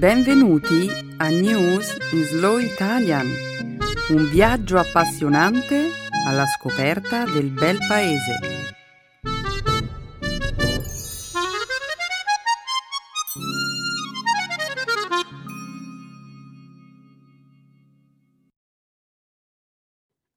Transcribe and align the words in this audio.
Benvenuti 0.00 0.88
a 1.18 1.28
News 1.28 1.94
in 2.12 2.24
Slow 2.24 2.56
Italian, 2.56 3.26
un 4.08 4.30
viaggio 4.30 4.78
appassionante 4.78 5.90
alla 6.26 6.46
scoperta 6.46 7.26
del 7.26 7.50
bel 7.50 7.76
paese. 7.86 8.38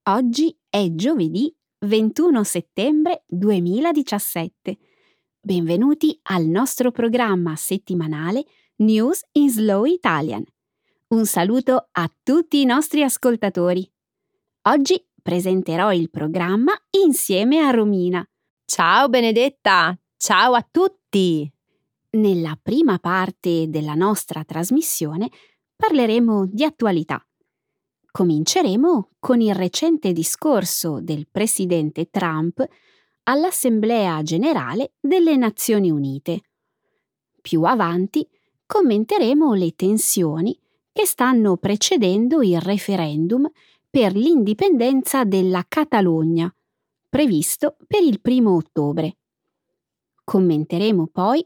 Oggi 0.09 0.57
è 0.70 0.89
giovedì 0.91 1.55
21 1.85 2.43
settembre 2.43 3.23
2017. 3.27 4.77
Benvenuti 5.39 6.20
al 6.23 6.48
nostro 6.48 6.91
programma 6.91 7.55
settimanale 7.55 8.43
News 8.77 9.22
in 9.34 9.52
Slow 9.52 9.86
Italian. 9.86 10.44
Un 11.09 11.27
saluto 11.27 11.90
a 11.91 12.12
tutti 12.23 12.59
i 12.59 12.66
nostri 12.66 13.04
ascoltatori. 13.04 13.88
Oggi 14.63 15.05
presenterò 15.22 15.94
il 15.94 16.09
programma 16.09 16.73
insieme 16.90 17.59
a 17.59 17.70
Romina. 17.70 18.27
Ciao 18.66 19.09
Benedetta, 19.09 19.96
ciao 20.18 20.54
a 20.54 20.68
tutti. 20.70 21.48
Nella 22.13 22.58
prima 22.59 22.98
parte 22.98 23.70
della 23.70 23.94
nostra 23.94 24.44
trasmissione 24.44 25.30
parleremo 25.76 26.48
di 26.48 26.63
attualità. 26.63 27.24
Cominceremo 28.10 29.12
con 29.20 29.40
il 29.40 29.54
recente 29.54 30.13
discorso 30.13 30.99
del 30.99 31.27
presidente 31.30 32.10
Trump 32.10 32.66
all'Assemblea 33.26 34.24
generale 34.24 34.94
delle 34.99 35.38
Nazioni 35.38 35.91
Unite. 35.91 36.41
Più 37.40 37.62
avanti 37.62 38.27
commenteremo 38.74 39.54
le 39.54 39.76
tensioni 39.76 40.60
che 40.91 41.05
stanno 41.05 41.57
precedendo 41.57 42.41
il 42.41 42.60
referendum 42.60 43.48
per 43.88 44.15
l'indipendenza 44.15 45.26
della 45.26 45.63
Catalogna, 45.68 46.52
previsto 47.07 47.77
per 47.85 48.02
il 48.02 48.20
primo 48.20 48.55
ottobre. 48.55 49.18
Commenteremo 50.24 51.05
poi 51.05 51.46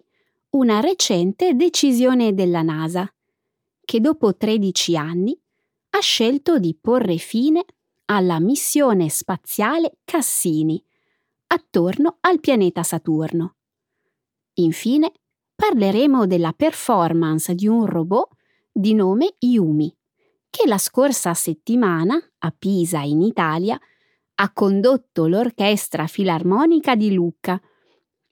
una 0.51 0.79
recente 0.79 1.53
decisione 1.53 2.33
della 2.33 2.61
NASA, 2.61 3.13
che 3.83 3.99
dopo 3.99 4.33
13 4.33 4.95
anni 4.95 5.37
ha 5.89 5.99
scelto 5.99 6.59
di 6.59 6.77
porre 6.79 7.17
fine 7.17 7.65
alla 8.05 8.39
missione 8.39 9.09
spaziale 9.09 9.97
Cassini 10.05 10.81
attorno 11.47 12.19
al 12.21 12.39
pianeta 12.39 12.83
Saturno. 12.83 13.55
Infine, 14.53 15.11
parleremo 15.57 16.27
della 16.27 16.53
performance 16.53 17.55
di 17.55 17.67
un 17.67 17.87
robot 17.87 18.29
di 18.71 18.93
nome 18.93 19.33
Yumi, 19.39 19.91
che 20.51 20.67
la 20.67 20.77
scorsa 20.77 21.33
settimana, 21.33 22.15
a 22.37 22.55
Pisa 22.55 23.01
in 23.01 23.21
Italia, 23.21 23.77
ha 24.35 24.53
condotto 24.53 25.25
l'Orchestra 25.25 26.05
Filarmonica 26.05 26.95
di 26.95 27.11
Lucca, 27.11 27.59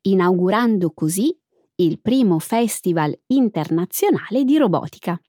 inaugurando 0.02 0.92
così 0.94 1.36
il 1.78 2.00
primo 2.00 2.38
Festival 2.38 3.20
internazionale 3.28 4.44
di 4.44 4.58
robotica. 4.58 5.20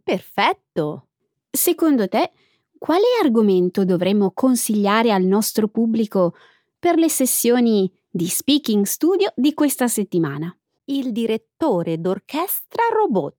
Perfetto! 0.00 1.08
Secondo 1.50 2.06
te, 2.06 2.30
quale 2.78 3.04
argomento 3.20 3.84
dovremmo 3.84 4.30
consigliare 4.32 5.10
al 5.10 5.24
nostro 5.24 5.66
pubblico 5.66 6.36
per 6.78 6.96
le 6.96 7.08
sessioni 7.08 7.92
di 8.08 8.28
Speaking 8.28 8.84
Studio 8.84 9.32
di 9.34 9.52
questa 9.52 9.88
settimana? 9.88 10.56
Il 10.88 11.12
direttore 11.12 12.00
d'orchestra 12.00 12.82
robot. 12.92 13.34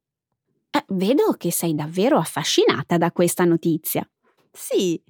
Eh, 0.72 0.84
vedo 0.90 1.34
che 1.38 1.52
sei 1.52 1.74
davvero 1.74 2.18
affascinata 2.18 2.98
da 2.98 3.12
questa 3.12 3.44
notizia. 3.44 4.08
Sì, 4.52 5.02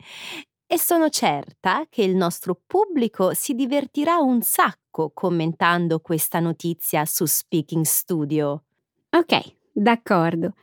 e 0.66 0.78
sono 0.78 1.10
certa 1.10 1.86
che 1.90 2.04
il 2.04 2.16
nostro 2.16 2.62
pubblico 2.66 3.34
si 3.34 3.56
divertirà 3.56 4.18
un 4.18 4.42
sacco 4.42 5.12
commentando 5.14 6.00
questa 6.00 6.40
notizia 6.40 7.06
su 7.06 7.26
Speaking 7.26 7.84
Studio. 7.84 8.66
Ok, 9.10 9.56
d'accordo. 9.72 10.54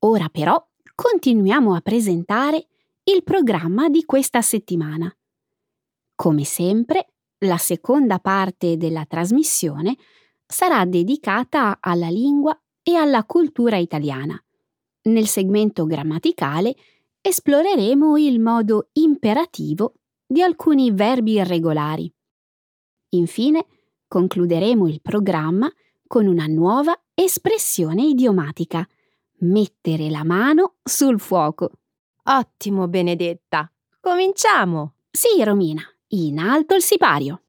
Ora 0.00 0.28
però 0.28 0.60
continuiamo 0.94 1.74
a 1.74 1.80
presentare 1.80 2.66
il 3.04 3.22
programma 3.22 3.88
di 3.88 4.04
questa 4.04 4.42
settimana. 4.42 5.14
Come 6.14 6.44
sempre, 6.44 7.12
la 7.38 7.56
seconda 7.56 8.18
parte 8.18 8.76
della 8.76 9.04
trasmissione 9.06 9.96
sarà 10.52 10.84
dedicata 10.84 11.78
alla 11.80 12.08
lingua 12.08 12.56
e 12.82 12.94
alla 12.94 13.24
cultura 13.24 13.78
italiana. 13.78 14.40
Nel 15.04 15.26
segmento 15.26 15.86
grammaticale 15.86 16.76
esploreremo 17.20 18.18
il 18.18 18.38
modo 18.38 18.90
imperativo 18.92 19.94
di 20.26 20.42
alcuni 20.42 20.92
verbi 20.92 21.32
irregolari. 21.32 22.12
Infine, 23.10 23.66
concluderemo 24.06 24.86
il 24.86 25.00
programma 25.00 25.72
con 26.06 26.26
una 26.26 26.46
nuova 26.46 27.00
espressione 27.14 28.04
idiomatica, 28.04 28.86
mettere 29.40 30.10
la 30.10 30.22
mano 30.22 30.76
sul 30.82 31.18
fuoco. 31.18 31.70
Ottimo, 32.24 32.88
Benedetta. 32.88 33.72
Cominciamo. 34.00 34.94
Sì, 35.10 35.42
Romina, 35.42 35.82
in 36.08 36.38
alto 36.38 36.74
il 36.74 36.82
sipario. 36.82 37.42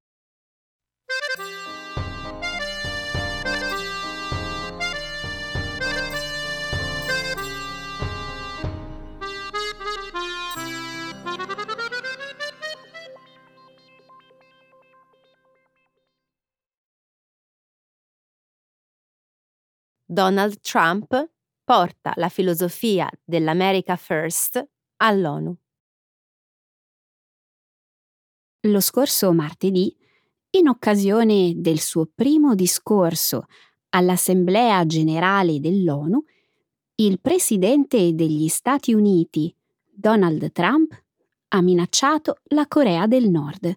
Donald 20.14 20.60
Trump 20.62 21.32
porta 21.64 22.14
la 22.18 22.30
filosofia 22.30 23.10
dell'America 23.24 23.96
First 23.96 24.64
all'ONU. 24.98 25.58
Lo 28.68 28.80
scorso 28.80 29.34
martedì, 29.34 29.94
in 30.52 30.68
occasione 30.68 31.54
del 31.56 31.80
suo 31.80 32.08
primo 32.14 32.54
discorso 32.54 33.48
all'Assemblea 33.90 34.86
generale 34.86 35.60
dell'ONU, 35.60 36.24
il 36.96 37.20
presidente 37.20 38.14
degli 38.14 38.48
Stati 38.50 38.94
Uniti, 38.94 39.54
Donald 39.84 40.52
Trump, 40.52 40.96
ha 41.48 41.62
minacciato 41.62 42.38
la 42.50 42.68
Corea 42.68 43.08
del 43.08 43.32
Nord, 43.32 43.76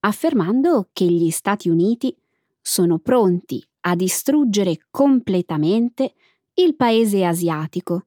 affermando 0.00 0.90
che 0.92 1.06
gli 1.06 1.30
Stati 1.30 1.70
Uniti 1.70 2.14
sono 2.60 2.98
pronti 2.98 3.66
a 3.86 3.94
distruggere 3.94 4.86
completamente 4.90 6.14
il 6.54 6.76
paese 6.76 7.24
asiatico 7.24 8.06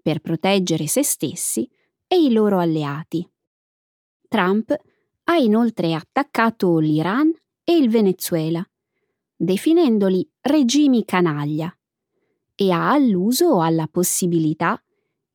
per 0.00 0.20
proteggere 0.20 0.86
se 0.86 1.02
stessi 1.02 1.68
e 2.06 2.16
i 2.22 2.32
loro 2.32 2.58
alleati. 2.58 3.28
Trump 4.28 4.74
ha 5.24 5.36
inoltre 5.36 5.94
attaccato 5.94 6.78
l'Iran 6.78 7.30
e 7.64 7.76
il 7.76 7.90
Venezuela, 7.90 8.66
definendoli 9.36 10.28
regimi 10.40 11.04
canaglia, 11.04 11.74
e 12.54 12.70
ha 12.70 12.90
alluso 12.90 13.60
alla 13.60 13.88
possibilità 13.88 14.82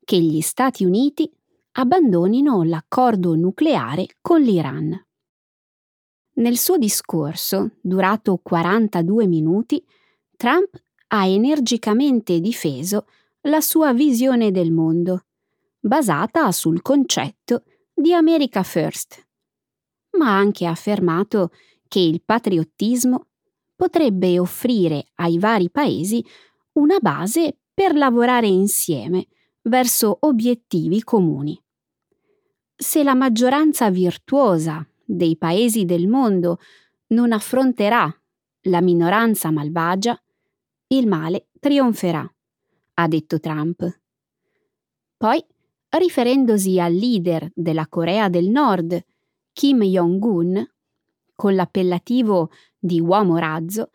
che 0.04 0.20
gli 0.20 0.42
Stati 0.42 0.86
Uniti 0.86 1.30
abbandonino 1.74 2.64
l'accordo 2.64 3.36
nucleare 3.36 4.08
con 4.22 4.42
l'Iran. 4.42 5.07
Nel 6.38 6.58
suo 6.58 6.78
discorso, 6.78 7.72
durato 7.82 8.38
42 8.38 9.26
minuti, 9.26 9.84
Trump 10.36 10.80
ha 11.08 11.26
energicamente 11.26 12.40
difeso 12.40 13.08
la 13.42 13.60
sua 13.60 13.92
visione 13.92 14.52
del 14.52 14.72
mondo, 14.72 15.26
basata 15.80 16.52
sul 16.52 16.84
concetto 16.84 17.64
di 17.92 18.14
America 18.14 18.62
First, 18.62 19.26
ma 20.12 20.28
ha 20.28 20.38
anche 20.38 20.68
affermato 20.68 21.50
che 21.88 22.00
il 22.00 22.22
patriottismo 22.24 23.26
potrebbe 23.76 24.38
offrire 24.38 25.08
ai 25.16 25.40
vari 25.40 25.72
paesi 25.72 26.24
una 26.74 27.00
base 27.00 27.58
per 27.74 27.96
lavorare 27.96 28.48
insieme 28.48 29.26
verso 29.64 30.18
obiettivi 30.20 31.02
comuni. 31.02 31.60
Se 32.76 33.02
la 33.02 33.16
maggioranza 33.16 33.90
virtuosa 33.90 34.88
dei 35.08 35.38
paesi 35.38 35.86
del 35.86 36.08
mondo 36.08 36.60
non 37.08 37.32
affronterà 37.32 38.14
la 38.64 38.82
minoranza 38.82 39.50
malvagia, 39.50 40.22
il 40.88 41.08
male 41.08 41.48
trionferà, 41.60 42.30
ha 42.96 43.08
detto 43.08 43.40
Trump. 43.40 44.00
Poi, 45.16 45.44
riferendosi 45.90 46.80
al 46.80 46.94
leader 46.94 47.50
della 47.54 47.88
Corea 47.88 48.28
del 48.28 48.50
Nord, 48.50 49.02
Kim 49.54 49.82
Jong-un, 49.82 50.68
con 51.34 51.56
l'appellativo 51.56 52.52
di 52.78 53.00
uomo 53.00 53.38
razzo, 53.38 53.92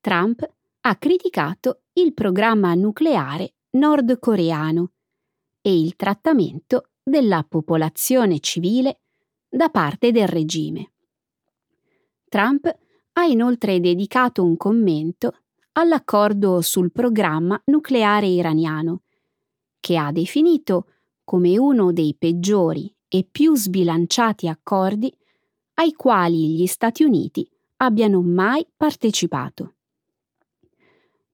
Trump 0.00 0.48
ha 0.80 0.96
criticato 0.96 1.82
il 1.94 2.14
programma 2.14 2.72
nucleare 2.74 3.54
nordcoreano 3.70 4.92
e 5.60 5.78
il 5.78 5.96
trattamento 5.96 6.90
della 7.02 7.44
popolazione 7.48 8.38
civile 8.40 9.01
da 9.54 9.68
parte 9.68 10.12
del 10.12 10.28
regime. 10.28 10.92
Trump 12.26 12.74
ha 13.12 13.24
inoltre 13.24 13.80
dedicato 13.80 14.42
un 14.42 14.56
commento 14.56 15.40
all'accordo 15.72 16.62
sul 16.62 16.90
programma 16.90 17.60
nucleare 17.66 18.28
iraniano, 18.28 19.02
che 19.78 19.98
ha 19.98 20.10
definito 20.10 20.86
come 21.22 21.58
uno 21.58 21.92
dei 21.92 22.14
peggiori 22.18 22.92
e 23.08 23.28
più 23.30 23.54
sbilanciati 23.54 24.48
accordi 24.48 25.14
ai 25.74 25.92
quali 25.92 26.56
gli 26.56 26.66
Stati 26.66 27.04
Uniti 27.04 27.46
abbiano 27.76 28.22
mai 28.22 28.66
partecipato. 28.74 29.74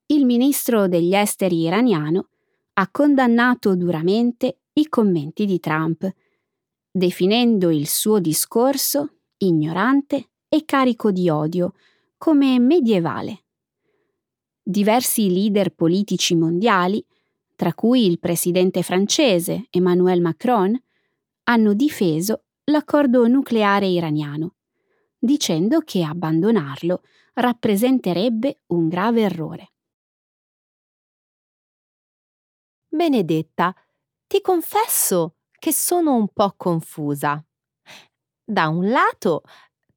Il 0.06 0.24
ministro 0.24 0.88
degli 0.88 1.14
esteri 1.14 1.60
iraniano 1.60 2.30
ha 2.74 2.88
condannato 2.90 3.76
duramente 3.76 4.62
i 4.72 4.88
commenti 4.88 5.46
di 5.46 5.60
Trump, 5.60 6.12
definendo 6.90 7.70
il 7.70 7.87
suo 7.87 8.19
discorso 8.19 9.19
ignorante 9.38 10.31
e 10.49 10.64
carico 10.64 11.11
di 11.11 11.29
odio, 11.29 11.75
come 12.17 12.58
medievale. 12.58 13.44
Diversi 14.62 15.31
leader 15.31 15.75
politici 15.75 16.35
mondiali, 16.35 17.05
tra 17.55 17.73
cui 17.75 18.06
il 18.06 18.19
presidente 18.19 18.82
francese 18.82 19.67
Emmanuel 19.70 20.20
Macron, 20.20 20.81
hanno 21.44 21.75
difeso 21.75 22.44
l'accordo 22.64 23.26
nucleare 23.26 23.87
iraniano, 23.87 24.56
dicendo 25.19 25.81
che 25.81 26.02
abbandonarlo 26.02 27.02
rappresenterebbe 27.35 28.62
un 28.67 28.88
grave 28.88 29.23
errore. 29.23 29.73
Benedetta, 32.88 33.75
ti 34.26 34.40
confesso 34.40 35.38
che 35.58 35.72
sono 35.72 36.14
un 36.14 36.28
po' 36.32 36.55
confusa. 36.56 37.43
Da 38.44 38.69
un 38.69 38.88
lato, 38.88 39.43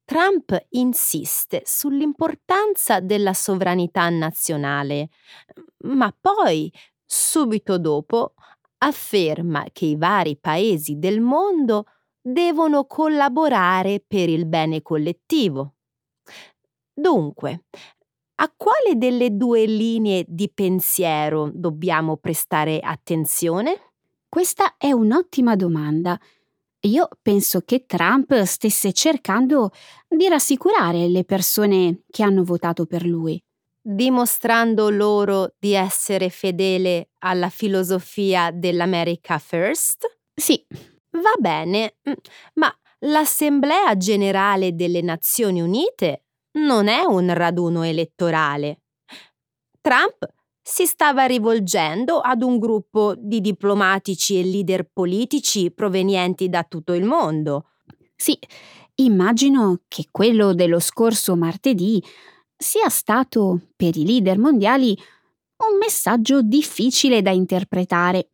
Trump 0.04 0.66
insiste 0.70 1.62
sull'importanza 1.64 3.00
della 3.00 3.32
sovranità 3.34 4.08
nazionale, 4.10 5.08
ma 5.84 6.14
poi, 6.18 6.72
subito 7.04 7.78
dopo, 7.78 8.34
afferma 8.78 9.66
che 9.72 9.86
i 9.86 9.96
vari 9.96 10.38
paesi 10.38 10.98
del 10.98 11.20
mondo 11.20 11.86
devono 12.20 12.86
collaborare 12.86 14.02
per 14.06 14.28
il 14.28 14.46
bene 14.46 14.82
collettivo. 14.82 15.74
Dunque, 16.94 17.64
a 18.36 18.52
quale 18.56 18.96
delle 18.96 19.36
due 19.36 19.64
linee 19.66 20.24
di 20.28 20.50
pensiero 20.52 21.50
dobbiamo 21.52 22.16
prestare 22.16 22.80
attenzione? 22.80 23.91
Questa 24.34 24.76
è 24.78 24.90
un'ottima 24.92 25.56
domanda. 25.56 26.18
Io 26.86 27.06
penso 27.20 27.60
che 27.66 27.84
Trump 27.84 28.32
stesse 28.44 28.94
cercando 28.94 29.72
di 30.08 30.26
rassicurare 30.26 31.06
le 31.08 31.24
persone 31.24 32.04
che 32.08 32.22
hanno 32.22 32.42
votato 32.42 32.86
per 32.86 33.04
lui. 33.04 33.38
Dimostrando 33.78 34.88
loro 34.88 35.52
di 35.58 35.74
essere 35.74 36.30
fedele 36.30 37.10
alla 37.18 37.50
filosofia 37.50 38.50
dell'America 38.50 39.38
First? 39.38 40.06
Sì, 40.34 40.64
Va 41.10 41.34
bene, 41.38 41.96
mm, 42.08 42.12
ma 42.54 42.74
l'Assemblea 43.00 43.98
generale 43.98 44.74
delle 44.74 45.02
Nazioni 45.02 45.60
Unite 45.60 46.24
non 46.52 46.88
è 46.88 47.04
un 47.04 47.34
raduno 47.34 47.82
elettorale. 47.82 48.80
Trump 49.82 50.26
si 50.62 50.86
stava 50.86 51.24
rivolgendo 51.24 52.20
ad 52.20 52.42
un 52.42 52.58
gruppo 52.58 53.14
di 53.18 53.40
diplomatici 53.40 54.38
e 54.38 54.44
leader 54.44 54.88
politici 54.90 55.72
provenienti 55.72 56.48
da 56.48 56.62
tutto 56.62 56.92
il 56.92 57.04
mondo. 57.04 57.70
Sì, 58.14 58.38
immagino 58.96 59.80
che 59.88 60.06
quello 60.10 60.54
dello 60.54 60.78
scorso 60.78 61.34
martedì 61.36 62.02
sia 62.56 62.88
stato, 62.88 63.60
per 63.74 63.96
i 63.96 64.06
leader 64.06 64.38
mondiali, 64.38 64.96
un 65.70 65.78
messaggio 65.78 66.42
difficile 66.42 67.22
da 67.22 67.30
interpretare. 67.30 68.30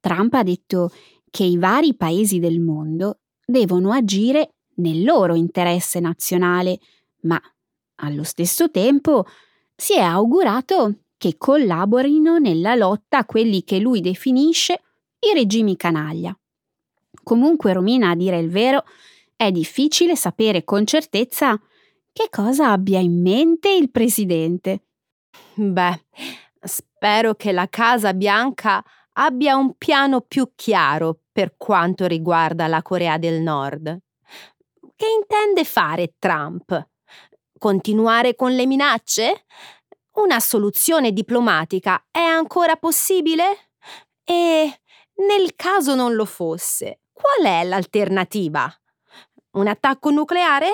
Trump 0.00 0.34
ha 0.34 0.42
detto 0.42 0.90
che 1.30 1.44
i 1.44 1.56
vari 1.56 1.94
paesi 1.94 2.40
del 2.40 2.60
mondo 2.60 3.20
devono 3.44 3.92
agire 3.92 4.54
nel 4.76 5.04
loro 5.04 5.34
interesse 5.34 6.00
nazionale, 6.00 6.78
ma 7.22 7.40
allo 7.96 8.24
stesso 8.24 8.70
tempo 8.70 9.24
si 9.76 9.94
è 9.94 10.00
augurato 10.00 11.03
che 11.24 11.38
collaborino 11.38 12.36
nella 12.36 12.74
lotta 12.74 13.16
a 13.16 13.24
quelli 13.24 13.64
che 13.64 13.78
lui 13.78 14.02
definisce 14.02 14.82
i 15.20 15.32
regimi 15.32 15.74
canaglia. 15.74 16.38
Comunque, 17.22 17.72
Romina, 17.72 18.10
a 18.10 18.14
dire 18.14 18.38
il 18.38 18.50
vero, 18.50 18.84
è 19.34 19.50
difficile 19.50 20.16
sapere 20.16 20.64
con 20.64 20.84
certezza 20.84 21.58
che 22.12 22.28
cosa 22.28 22.72
abbia 22.72 22.98
in 22.98 23.22
mente 23.22 23.72
il 23.72 23.90
presidente. 23.90 24.82
Beh, 25.54 26.04
spero 26.60 27.34
che 27.36 27.52
la 27.52 27.70
Casa 27.70 28.12
Bianca 28.12 28.84
abbia 29.14 29.56
un 29.56 29.78
piano 29.78 30.20
più 30.20 30.50
chiaro 30.54 31.20
per 31.32 31.54
quanto 31.56 32.06
riguarda 32.06 32.66
la 32.66 32.82
Corea 32.82 33.16
del 33.16 33.40
Nord. 33.40 33.98
Che 34.94 35.06
intende 35.06 35.64
fare 35.64 36.16
Trump? 36.18 36.86
Continuare 37.56 38.34
con 38.34 38.54
le 38.54 38.66
minacce? 38.66 39.46
Una 40.14 40.38
soluzione 40.38 41.12
diplomatica 41.12 42.06
è 42.10 42.20
ancora 42.20 42.76
possibile? 42.76 43.70
E 44.22 44.80
nel 45.26 45.56
caso 45.56 45.96
non 45.96 46.14
lo 46.14 46.24
fosse, 46.24 47.00
qual 47.12 47.44
è 47.44 47.64
l'alternativa? 47.64 48.72
Un 49.52 49.66
attacco 49.66 50.10
nucleare? 50.10 50.70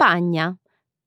Spagna. 0.00 0.56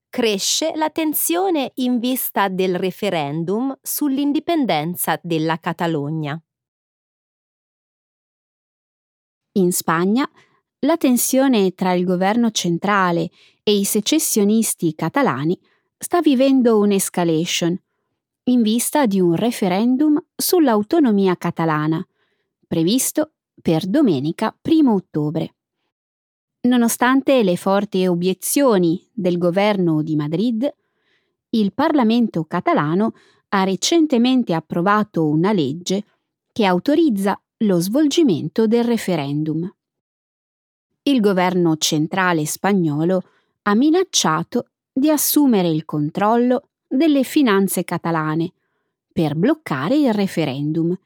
Cresce 0.07 0.73
la 0.75 0.91
tensione 0.91 1.71
in 1.77 1.97
vista 1.97 2.47
del 2.47 2.75
referendum 2.75 3.75
sull'indipendenza 3.81 5.19
della 5.23 5.57
Catalogna. 5.57 6.39
In 9.53 9.71
Spagna 9.71 10.29
la 10.81 10.95
tensione 10.97 11.71
tra 11.71 11.93
il 11.93 12.05
governo 12.05 12.51
centrale 12.51 13.31
e 13.63 13.75
i 13.75 13.83
secessionisti 13.83 14.93
catalani 14.93 15.59
sta 15.97 16.21
vivendo 16.21 16.77
un'escalation 16.77 17.75
in 18.43 18.61
vista 18.61 19.07
di 19.07 19.19
un 19.19 19.35
referendum 19.35 20.23
sull'autonomia 20.35 21.35
catalana, 21.35 22.07
previsto 22.67 23.31
per 23.59 23.87
domenica 23.87 24.55
1 24.61 24.93
ottobre. 24.93 25.55
Nonostante 26.65 27.43
le 27.43 27.57
forti 27.57 28.07
obiezioni 28.07 29.05
del 29.11 29.37
governo 29.37 30.01
di 30.01 30.15
Madrid, 30.15 30.73
il 31.49 31.73
Parlamento 31.73 32.45
catalano 32.45 33.15
ha 33.49 33.65
recentemente 33.65 34.53
approvato 34.53 35.27
una 35.27 35.51
legge 35.51 36.05
che 36.53 36.63
autorizza 36.63 37.37
lo 37.57 37.79
svolgimento 37.81 38.65
del 38.65 38.85
referendum. 38.85 39.69
Il 41.03 41.19
governo 41.19 41.75
centrale 41.75 42.45
spagnolo 42.45 43.23
ha 43.63 43.75
minacciato 43.75 44.67
di 44.89 45.09
assumere 45.09 45.67
il 45.67 45.83
controllo 45.83 46.69
delle 46.87 47.23
finanze 47.23 47.83
catalane 47.83 48.53
per 49.11 49.35
bloccare 49.35 49.97
il 49.97 50.13
referendum, 50.13 50.97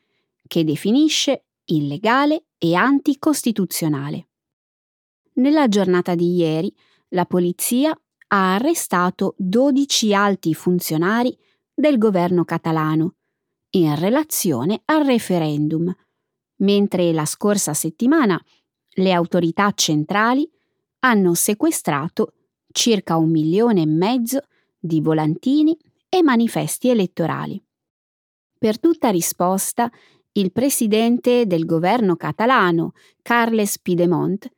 che 0.47 0.63
definisce 0.63 1.45
illegale 1.65 2.43
e 2.59 2.75
anticostituzionale. 2.75 4.26
Nella 5.37 5.67
giornata 5.67 6.15
di 6.15 6.35
ieri 6.35 6.73
la 7.09 7.25
polizia 7.25 7.91
ha 8.29 8.55
arrestato 8.55 9.35
12 9.37 10.13
alti 10.13 10.53
funzionari 10.53 11.37
del 11.73 11.99
governo 11.99 12.43
catalano 12.43 13.15
in 13.71 13.95
relazione 13.99 14.81
al 14.85 15.05
referendum, 15.05 15.93
mentre 16.57 17.11
la 17.13 17.25
scorsa 17.25 17.75
settimana 17.75 18.43
le 18.95 19.11
autorità 19.13 19.71
centrali 19.73 20.49
hanno 20.99 21.35
sequestrato 21.35 22.33
circa 22.71 23.17
un 23.17 23.29
milione 23.29 23.81
e 23.81 23.85
mezzo 23.85 24.39
di 24.79 25.01
volantini 25.01 25.77
e 26.09 26.23
manifesti 26.23 26.89
elettorali. 26.89 27.63
Per 28.57 28.79
tutta 28.79 29.09
risposta, 29.09 29.91
il 30.31 30.51
presidente 30.51 31.45
del 31.45 31.65
governo 31.65 32.15
catalano, 32.15 32.93
Carles 33.21 33.79
Pidemont, 33.79 34.49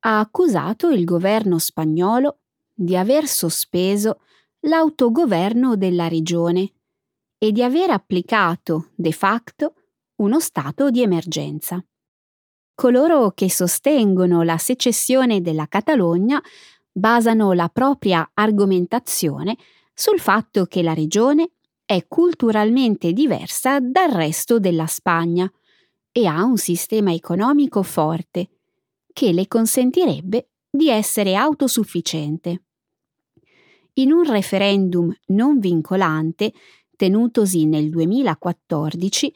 ha 0.00 0.20
accusato 0.20 0.90
il 0.90 1.04
governo 1.04 1.58
spagnolo 1.58 2.40
di 2.72 2.96
aver 2.96 3.26
sospeso 3.26 4.20
l'autogoverno 4.60 5.76
della 5.76 6.08
regione 6.08 6.72
e 7.38 7.52
di 7.52 7.62
aver 7.62 7.90
applicato 7.90 8.90
de 8.94 9.12
facto 9.12 9.74
uno 10.16 10.40
stato 10.40 10.90
di 10.90 11.02
emergenza. 11.02 11.84
Coloro 12.74 13.32
che 13.32 13.50
sostengono 13.50 14.42
la 14.42 14.58
secessione 14.58 15.40
della 15.40 15.66
Catalogna 15.66 16.40
basano 16.90 17.52
la 17.52 17.68
propria 17.68 18.28
argomentazione 18.34 19.56
sul 19.94 20.20
fatto 20.20 20.66
che 20.66 20.82
la 20.82 20.94
regione 20.94 21.50
è 21.84 22.06
culturalmente 22.06 23.12
diversa 23.12 23.80
dal 23.80 24.10
resto 24.10 24.58
della 24.60 24.86
Spagna 24.86 25.50
e 26.12 26.26
ha 26.26 26.44
un 26.44 26.56
sistema 26.56 27.12
economico 27.12 27.82
forte 27.82 28.57
che 29.18 29.32
le 29.32 29.48
consentirebbe 29.48 30.50
di 30.70 30.88
essere 30.88 31.34
autosufficiente. 31.34 32.62
In 33.94 34.12
un 34.12 34.22
referendum 34.22 35.12
non 35.28 35.58
vincolante 35.58 36.52
tenutosi 36.94 37.66
nel 37.66 37.90
2014, 37.90 39.34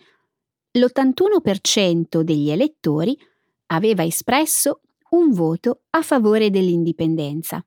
l'81% 0.78 2.20
degli 2.20 2.50
elettori 2.50 3.18
aveva 3.66 4.04
espresso 4.04 4.82
un 5.10 5.32
voto 5.32 5.80
a 5.90 6.02
favore 6.02 6.50
dell'indipendenza. 6.50 7.66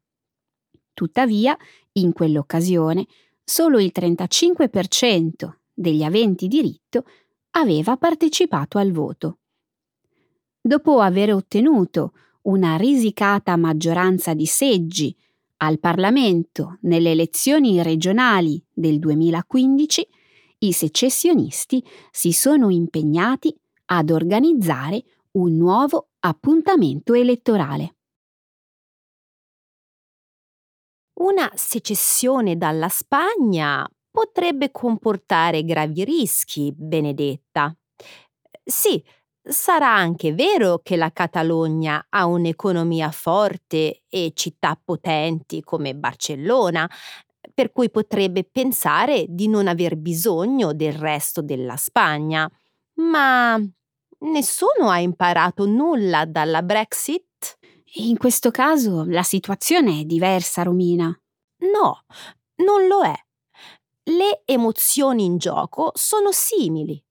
Tuttavia, 0.94 1.58
in 1.94 2.14
quell'occasione, 2.14 3.06
solo 3.44 3.78
il 3.78 3.92
35% 3.94 5.54
degli 5.74 6.02
aventi 6.02 6.48
diritto 6.48 7.04
aveva 7.52 7.98
partecipato 7.98 8.78
al 8.78 8.94
voto. 8.94 9.40
Dopo 10.68 11.00
aver 11.00 11.32
ottenuto 11.32 12.14
una 12.46 12.76
risicata 12.76 13.56
maggioranza 13.56 14.34
di 14.34 14.48
seggi 14.48 15.16
al 15.58 15.78
Parlamento 15.80 16.80
nelle 16.82 17.12
elezioni 17.12 17.84
regionali 17.84 18.60
del 18.74 18.98
2015, 18.98 20.08
i 20.58 20.72
secessionisti 20.72 21.86
si 22.10 22.32
sono 22.32 22.72
impegnati 22.72 23.56
ad 23.92 24.10
organizzare 24.10 25.04
un 25.34 25.56
nuovo 25.56 26.08
appuntamento 26.22 27.14
elettorale. 27.14 27.98
Una 31.20 31.52
secessione 31.54 32.58
dalla 32.58 32.90
Spagna 32.90 33.88
potrebbe 34.10 34.72
comportare 34.72 35.64
gravi 35.64 36.04
rischi, 36.04 36.74
Benedetta. 36.76 37.72
Sì, 38.64 39.04
sarà 39.48 39.94
anche 39.94 40.34
vero 40.34 40.80
che 40.82 40.96
la 40.96 41.12
Catalogna 41.12 42.08
ha 42.10 42.26
un'economia 42.26 43.12
forte 43.12 44.04
e 44.10 44.32
città 44.34 44.80
potenti 44.82 45.62
come 45.62 45.96
Barcellona, 45.96 46.90
per 47.54 47.72
cui 47.72 47.90
potrebbe 47.90 48.44
pensare 48.44 49.26
di 49.30 49.48
non 49.48 49.68
aver 49.68 49.98
bisogno 49.98 50.74
del 50.74 50.94
resto 50.94 51.42
della 51.42 51.78
Spagna. 51.78 52.50
Ma 52.96 53.58
nessuno 54.20 54.90
ha 54.90 55.00
imparato 55.00 55.66
nulla 55.66 56.26
dalla 56.26 56.64
Brexit? 56.64 57.58
In 57.98 58.18
questo 58.18 58.52
caso 58.52 59.06
la 59.08 59.24
situazione 59.24 60.02
è 60.02 60.04
diversa, 60.04 60.64
Romina. 60.64 61.08
No, 61.72 62.04
non 62.58 62.88
lo 62.88 63.04
è. 63.04 63.14
Le 64.08 64.42
emozioni 64.46 65.24
in 65.24 65.38
gioco 65.38 65.92
sono 65.94 66.32
simili. 66.32 67.05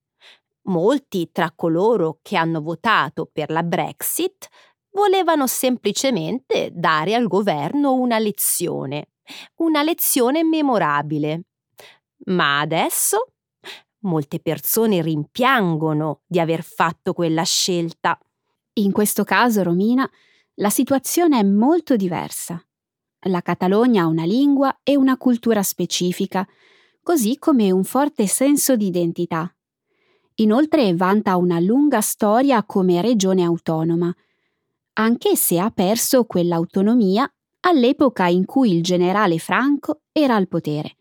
Molti 0.66 1.30
tra 1.30 1.52
coloro 1.54 2.18
che 2.22 2.36
hanno 2.36 2.62
votato 2.62 3.28
per 3.30 3.50
la 3.50 3.62
Brexit 3.62 4.48
volevano 4.90 5.46
semplicemente 5.46 6.70
dare 6.72 7.14
al 7.14 7.26
governo 7.26 7.92
una 7.92 8.18
lezione, 8.18 9.10
una 9.56 9.82
lezione 9.82 10.42
memorabile. 10.42 11.46
Ma 12.26 12.60
adesso 12.60 13.34
molte 14.04 14.40
persone 14.40 15.02
rimpiangono 15.02 16.22
di 16.26 16.38
aver 16.38 16.62
fatto 16.62 17.12
quella 17.12 17.42
scelta. 17.42 18.18
In 18.74 18.92
questo 18.92 19.24
caso, 19.24 19.62
Romina, 19.62 20.08
la 20.54 20.70
situazione 20.70 21.40
è 21.40 21.42
molto 21.42 21.96
diversa. 21.96 22.62
La 23.26 23.40
Catalogna 23.40 24.04
ha 24.04 24.06
una 24.06 24.24
lingua 24.24 24.80
e 24.82 24.96
una 24.96 25.16
cultura 25.16 25.62
specifica, 25.62 26.46
così 27.02 27.38
come 27.38 27.70
un 27.70 27.84
forte 27.84 28.26
senso 28.26 28.76
di 28.76 28.86
identità. 28.86 29.54
Inoltre 30.36 30.94
vanta 30.94 31.36
una 31.36 31.60
lunga 31.60 32.00
storia 32.00 32.64
come 32.64 33.00
regione 33.00 33.44
autonoma, 33.44 34.12
anche 34.94 35.36
se 35.36 35.58
ha 35.58 35.70
perso 35.70 36.24
quell'autonomia 36.24 37.28
all'epoca 37.60 38.26
in 38.26 38.44
cui 38.44 38.72
il 38.74 38.82
generale 38.82 39.38
Franco 39.38 40.02
era 40.12 40.34
al 40.34 40.48
potere. 40.48 40.96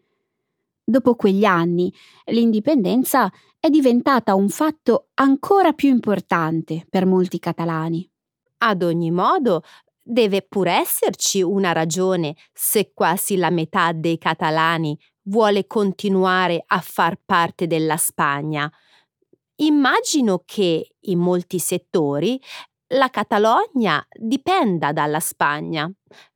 Dopo 0.84 1.16
quegli 1.16 1.46
anni, 1.46 1.94
l'indipendenza 2.26 3.32
è 3.60 3.70
diventata 3.70 4.36
un 4.36 4.50
fatto 4.50 5.08
ancora 5.16 5.74
più 5.74 5.90
importante 5.90 6.86
per 6.90 7.06
molti 7.06 7.40
catalani. 7.40 8.08
Ad 8.60 8.84
ogni 8.84 9.10
modo, 9.10 9.64
deve 10.02 10.42
pur 10.42 10.68
esserci 10.68 11.42
una 11.42 11.72
ragione 11.72 12.36
se 12.52 12.92
quasi 12.94 13.38
la 13.38 13.50
metà 13.50 13.94
dei 13.94 14.18
catalani 14.18 14.98
vuole 15.24 15.66
continuare 15.66 16.64
a 16.66 16.80
far 16.82 17.20
parte 17.26 17.68
della 17.68 17.98
Spagna. 17.98 18.72
Immagino 19.58 20.42
che 20.46 20.96
in 21.00 21.20
molti 21.20 21.60
settori 21.60 22.40
la 22.96 23.10
Catalogna 23.10 24.06
dipenda 24.18 24.92
dalla 24.92 25.20
Spagna, 25.20 25.92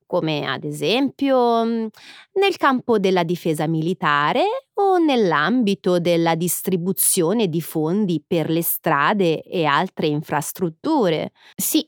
come 0.06 0.46
ad 0.46 0.64
esempio 0.64 1.66
mm, 1.66 1.86
nel 2.34 2.58
campo 2.58 2.98
della 2.98 3.24
difesa 3.24 3.68
militare 3.68 4.70
o 4.76 4.98
nell'ambito 4.98 6.00
della 6.00 6.36
distribuzione 6.36 7.48
di 7.48 7.62
fondi 7.62 8.24
per 8.26 8.50
le 8.50 8.64
strade 8.64 9.42
e 9.42 9.66
altre 9.66 10.08
infrastrutture. 10.08 11.32
Sì, 11.56 11.88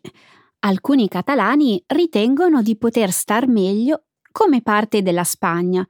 alcuni 0.59 1.07
catalani 1.07 1.81
ritengono 1.87 2.61
di 2.61 2.75
poter 2.77 3.11
star 3.11 3.47
meglio 3.47 4.03
come 4.31 4.61
parte 4.61 5.01
della 5.01 5.23
Spagna, 5.23 5.87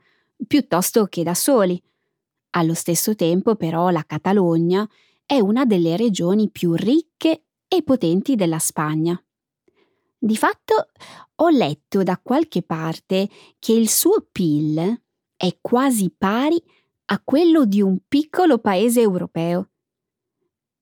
piuttosto 0.48 1.06
che 1.06 1.24
da 1.24 1.34
soli. 1.34 1.82
Allo 2.52 2.74
stesso 2.74 3.16
tempo, 3.16 3.56
però, 3.56 3.90
la 3.90 4.04
Catalogna 4.06 4.88
è 5.30 5.40
una 5.40 5.64
delle 5.64 5.96
regioni 5.96 6.50
più 6.50 6.74
ricche 6.74 7.44
e 7.68 7.84
potenti 7.84 8.34
della 8.34 8.58
Spagna. 8.58 9.24
Di 10.18 10.36
fatto 10.36 10.88
ho 11.36 11.50
letto 11.50 12.02
da 12.02 12.18
qualche 12.18 12.64
parte 12.64 13.30
che 13.60 13.74
il 13.74 13.90
suo 13.90 14.28
PIL 14.32 15.02
è 15.38 15.58
quasi 15.62 16.12
pari 16.18 16.60
a 17.12 17.22
quello 17.24 17.66
di 17.66 17.80
un 17.80 18.00
piccolo 18.08 18.58
paese 18.58 19.02
europeo. 19.02 19.70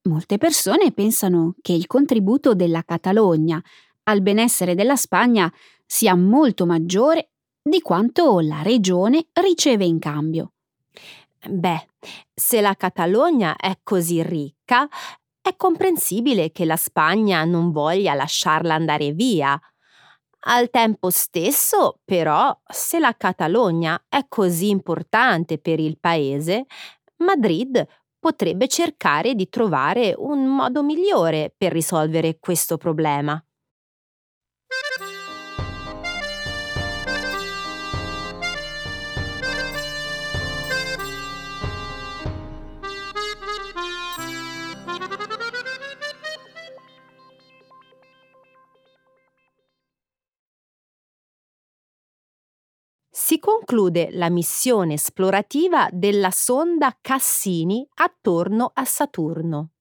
Molte 0.04 0.38
persone 0.38 0.94
pensano 0.94 1.56
che 1.62 1.74
il 1.74 1.86
contributo 1.86 2.56
della 2.56 2.84
Catalogna 2.84 3.62
al 4.04 4.22
benessere 4.22 4.76
della 4.76 4.96
Spagna 4.96 5.54
sia 5.86 6.16
molto 6.16 6.66
maggiore 6.66 7.32
di 7.62 7.82
quanto 7.82 8.40
la 8.40 8.62
regione 8.62 9.28
riceve 9.34 9.84
in 9.84 10.00
cambio. 10.00 10.54
Beh, 11.50 11.88
se 12.34 12.62
la 12.62 12.76
Catalogna 12.76 13.56
è 13.56 13.80
così 13.84 14.22
ricca, 14.24 14.88
è 15.42 15.56
comprensibile 15.56 16.52
che 16.52 16.66
la 16.66 16.76
Spagna 16.78 17.44
non 17.46 17.72
voglia 17.72 18.14
lasciarla 18.14 18.74
andare 18.74 19.12
via. 19.12 19.60
Al 20.50 20.70
tempo 20.70 21.10
stesso, 21.10 22.00
però, 22.06 22.58
se 22.68 23.00
la 23.00 23.14
Catalogna 23.16 24.06
è 24.10 24.26
così 24.28 24.70
importante 24.70 25.58
per 25.58 25.80
il 25.80 26.00
paese, 26.00 26.66
Madrid 27.18 27.86
potrebbe 28.20 28.68
cercare 28.68 29.36
di 29.36 29.50
trovare 29.50 30.14
un 30.18 30.46
modo 30.46 30.84
migliore 30.84 31.54
per 31.56 31.72
risolvere 31.72 32.40
questo 32.40 32.78
problema. 32.78 33.42
Si 53.28 53.40
conclude 53.40 54.10
la 54.12 54.30
missione 54.30 54.94
esplorativa 54.94 55.90
della 55.92 56.32
sonda 56.32 56.98
Cassini 57.02 57.86
attorno 57.96 58.72
a 58.74 58.86
Saturno. 58.86 59.72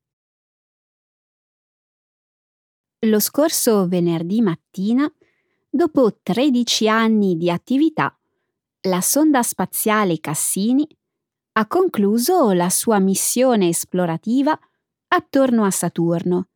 Lo 3.07 3.21
scorso 3.21 3.87
venerdì 3.87 4.41
mattina, 4.41 5.09
dopo 5.71 6.19
13 6.25 6.89
anni 6.89 7.37
di 7.37 7.49
attività, 7.49 8.19
la 8.89 9.01
sonda 9.01 9.45
spaziale 9.45 10.19
Cassini 10.19 10.85
ha 11.53 11.69
concluso 11.69 12.51
la 12.51 12.69
sua 12.69 12.99
missione 12.99 13.69
esplorativa 13.69 14.59
attorno 15.07 15.63
a 15.63 15.71
Saturno, 15.71 16.49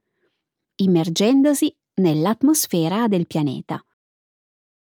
immergendosi 0.75 1.73
nell'atmosfera 2.01 3.07
del 3.07 3.29
pianeta. 3.29 3.81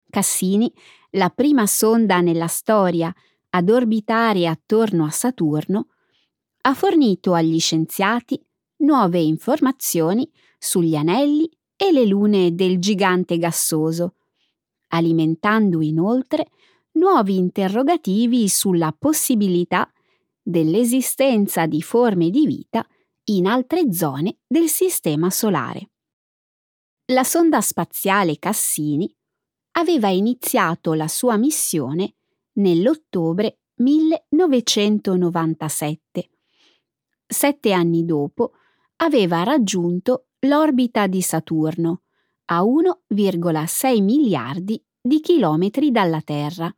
Cassini 0.08 0.72
la 1.10 1.30
prima 1.30 1.66
sonda 1.66 2.20
nella 2.20 2.46
storia 2.46 3.12
ad 3.50 3.68
orbitare 3.68 4.46
attorno 4.46 5.04
a 5.04 5.10
Saturno, 5.10 5.88
ha 6.62 6.74
fornito 6.74 7.34
agli 7.34 7.58
scienziati 7.58 8.40
nuove 8.78 9.20
informazioni 9.20 10.30
sugli 10.58 10.94
anelli 10.94 11.50
e 11.76 11.90
le 11.92 12.04
lune 12.04 12.54
del 12.54 12.78
gigante 12.78 13.38
gassoso, 13.38 14.16
alimentando 14.88 15.80
inoltre 15.80 16.50
nuovi 16.92 17.36
interrogativi 17.36 18.48
sulla 18.48 18.94
possibilità 18.96 19.90
dell'esistenza 20.42 21.66
di 21.66 21.80
forme 21.82 22.30
di 22.30 22.46
vita 22.46 22.86
in 23.24 23.46
altre 23.46 23.92
zone 23.92 24.38
del 24.46 24.68
Sistema 24.68 25.30
Solare. 25.30 25.90
La 27.06 27.24
sonda 27.24 27.60
spaziale 27.60 28.38
Cassini 28.38 29.12
aveva 29.72 30.08
iniziato 30.08 30.94
la 30.94 31.08
sua 31.08 31.36
missione 31.36 32.14
nell'ottobre 32.54 33.58
1997. 33.76 36.30
Sette 37.26 37.72
anni 37.72 38.04
dopo 38.04 38.52
aveva 38.96 39.42
raggiunto 39.42 40.26
l'orbita 40.40 41.06
di 41.06 41.22
Saturno 41.22 42.02
a 42.46 42.62
1,6 42.62 44.02
miliardi 44.02 44.82
di 45.00 45.20
chilometri 45.20 45.90
dalla 45.90 46.20
Terra. 46.20 46.74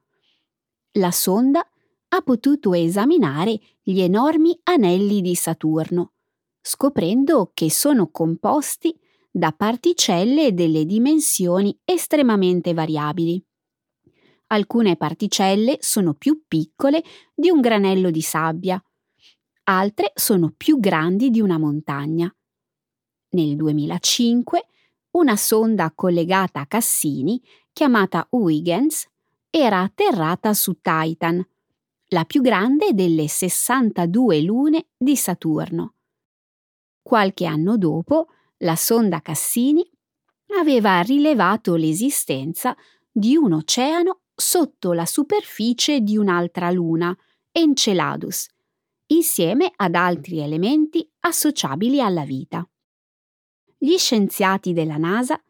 La 0.93 1.11
sonda 1.11 1.67
ha 2.09 2.21
potuto 2.21 2.75
esaminare 2.75 3.59
gli 3.83 4.01
enormi 4.01 4.61
anelli 4.65 5.23
di 5.23 5.35
Saturno, 5.35 6.13
scoprendo 6.61 7.51
che 7.55 7.71
sono 7.71 8.11
composti 8.11 8.95
da 9.35 9.53
particelle 9.53 10.53
delle 10.53 10.85
dimensioni 10.85 11.77
estremamente 11.85 12.75
variabili. 12.75 13.43
Alcune 14.49 14.97
particelle 14.97 15.79
sono 15.81 16.13
più 16.13 16.45
piccole 16.47 17.03
di 17.35 17.49
un 17.49 17.63
granello 17.63 18.11
di 18.11 18.21
sabbia, 18.21 18.81
altre 19.65 20.13
sono 20.15 20.53
più 20.55 20.79
grandi 20.79 21.31
di 21.31 21.41
una 21.41 21.57
montagna. 21.57 22.31
Nel 23.31 23.57
2005 23.57 24.67
una 25.13 25.37
sonda 25.37 25.93
collegata 25.95 26.61
a 26.61 26.67
Cassini, 26.67 27.43
chiamata 27.73 28.27
Huygens, 28.31 29.07
era 29.51 29.81
atterrata 29.81 30.55
su 30.55 30.79
Titan, 30.81 31.47
la 32.09 32.25
più 32.25 32.41
grande 32.41 32.93
delle 32.93 33.29
62 33.29 34.43
lune 34.43 34.89
di 34.97 35.17
Saturno. 35.17 35.95
Qualche 37.03 37.47
anno 37.47 37.77
dopo, 37.77 38.29
la 38.63 38.77
sonda 38.77 39.21
Cassini 39.21 39.89
aveva 40.59 41.01
rilevato 41.01 41.75
l'esistenza 41.75 42.77
di 43.11 43.37
un 43.37 43.53
oceano 43.53 44.21
sotto 44.35 44.93
la 44.93 45.07
superficie 45.07 46.01
di 46.01 46.17
un'altra 46.17 46.71
luna, 46.71 47.17
Enceladus, 47.51 48.49
insieme 49.07 49.71
ad 49.77 49.95
altri 49.95 50.41
elementi 50.41 51.09
associabili 51.21 52.01
alla 52.01 52.25
vita. 52.25 52.67
Gli 53.79 53.97
scienziati 53.97 54.73
della 54.73 54.97
NASA 54.97 55.41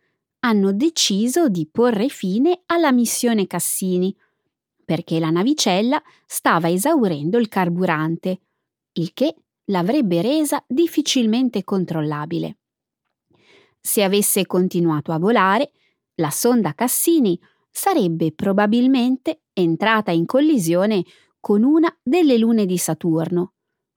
hanno 0.40 0.73
deciso 0.73 1.49
di 1.49 1.69
porre 1.71 2.09
fine 2.09 2.62
alla 2.66 2.92
missione 2.92 3.47
Cassini 3.47 4.14
perché 4.85 5.21
la 5.21 5.31
navicella 5.31 6.02
stava 6.26 6.69
esaurendo 6.69 7.38
il 7.38 7.49
carburante, 7.49 8.40
il 8.95 9.12
che 9.12 9.35
l'avrebbe 9.66 10.23
resa 10.23 10.62
difficilmente 10.66 11.62
controllabile. 11.62 12.57
Se 13.85 14.05
avesse 14.05 14.47
continuato 14.47 15.11
a 15.11 15.19
volare, 15.19 15.73
la 16.15 16.31
sonda 16.31 16.73
Cassini 16.73 17.39
sarebbe 17.69 18.33
probabilmente 18.33 19.42
entrata 19.53 20.12
in 20.12 20.25
collisione 20.25 21.05
con 21.40 21.64
una 21.64 21.92
delle 22.01 22.38
lune 22.38 22.64
di 22.64 22.79
Saturno, 22.79 23.55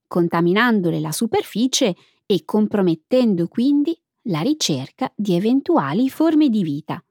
contaminandole 0.07 0.99
la 0.99 1.11
superficie 1.11 1.95
e 2.25 2.43
compromettendo 2.43 3.47
quindi 3.47 3.95
la 4.23 4.41
ricerca 4.41 5.13
di 5.15 5.35
eventuali 5.35 6.09
forme 6.09 6.49
di 6.49 6.63
vita. 6.63 7.03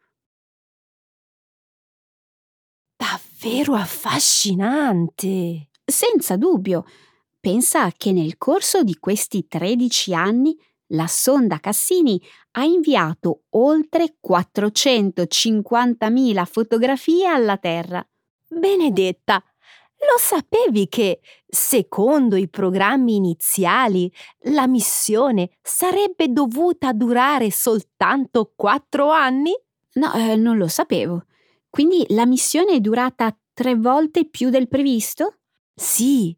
Davvero 2.97 3.75
affascinante! 3.75 5.69
Senza 5.85 6.37
dubbio. 6.37 6.85
Pensa 7.39 7.93
che 7.93 8.11
nel 8.11 8.37
corso 8.37 8.83
di 8.83 8.97
questi 8.99 9.47
13 9.47 10.15
anni 10.15 10.59
la 10.95 11.07
sonda 11.07 11.59
Cassini 11.59 12.21
ha 12.53 12.65
inviato 12.65 13.43
oltre 13.51 14.17
450.000 14.27 16.45
fotografie 16.45 17.27
alla 17.27 17.57
Terra. 17.57 18.07
Benedetta, 18.49 19.43
lo 20.05 20.19
sapevi 20.19 20.89
che, 20.89 21.21
secondo 21.47 22.37
i 22.37 22.49
programmi 22.49 23.17
iniziali, 23.17 24.13
la 24.51 24.67
missione 24.67 25.53
sarebbe 25.63 26.29
dovuta 26.29 26.93
durare 26.93 27.51
soltanto 27.51 28.53
quattro 28.55 29.11
anni? 29.11 29.53
No, 29.95 30.13
eh, 30.15 30.37
non 30.37 30.59
lo 30.59 30.69
sapevo. 30.69 31.25
Quindi 31.71 32.05
la 32.11 32.27
missione 32.27 32.75
è 32.75 32.81
durata 32.81 33.35
tre 33.53 33.75
volte 33.75 34.29
più 34.29 34.51
del 34.51 34.69
previsto? 34.69 35.39
Sì, 35.75 36.37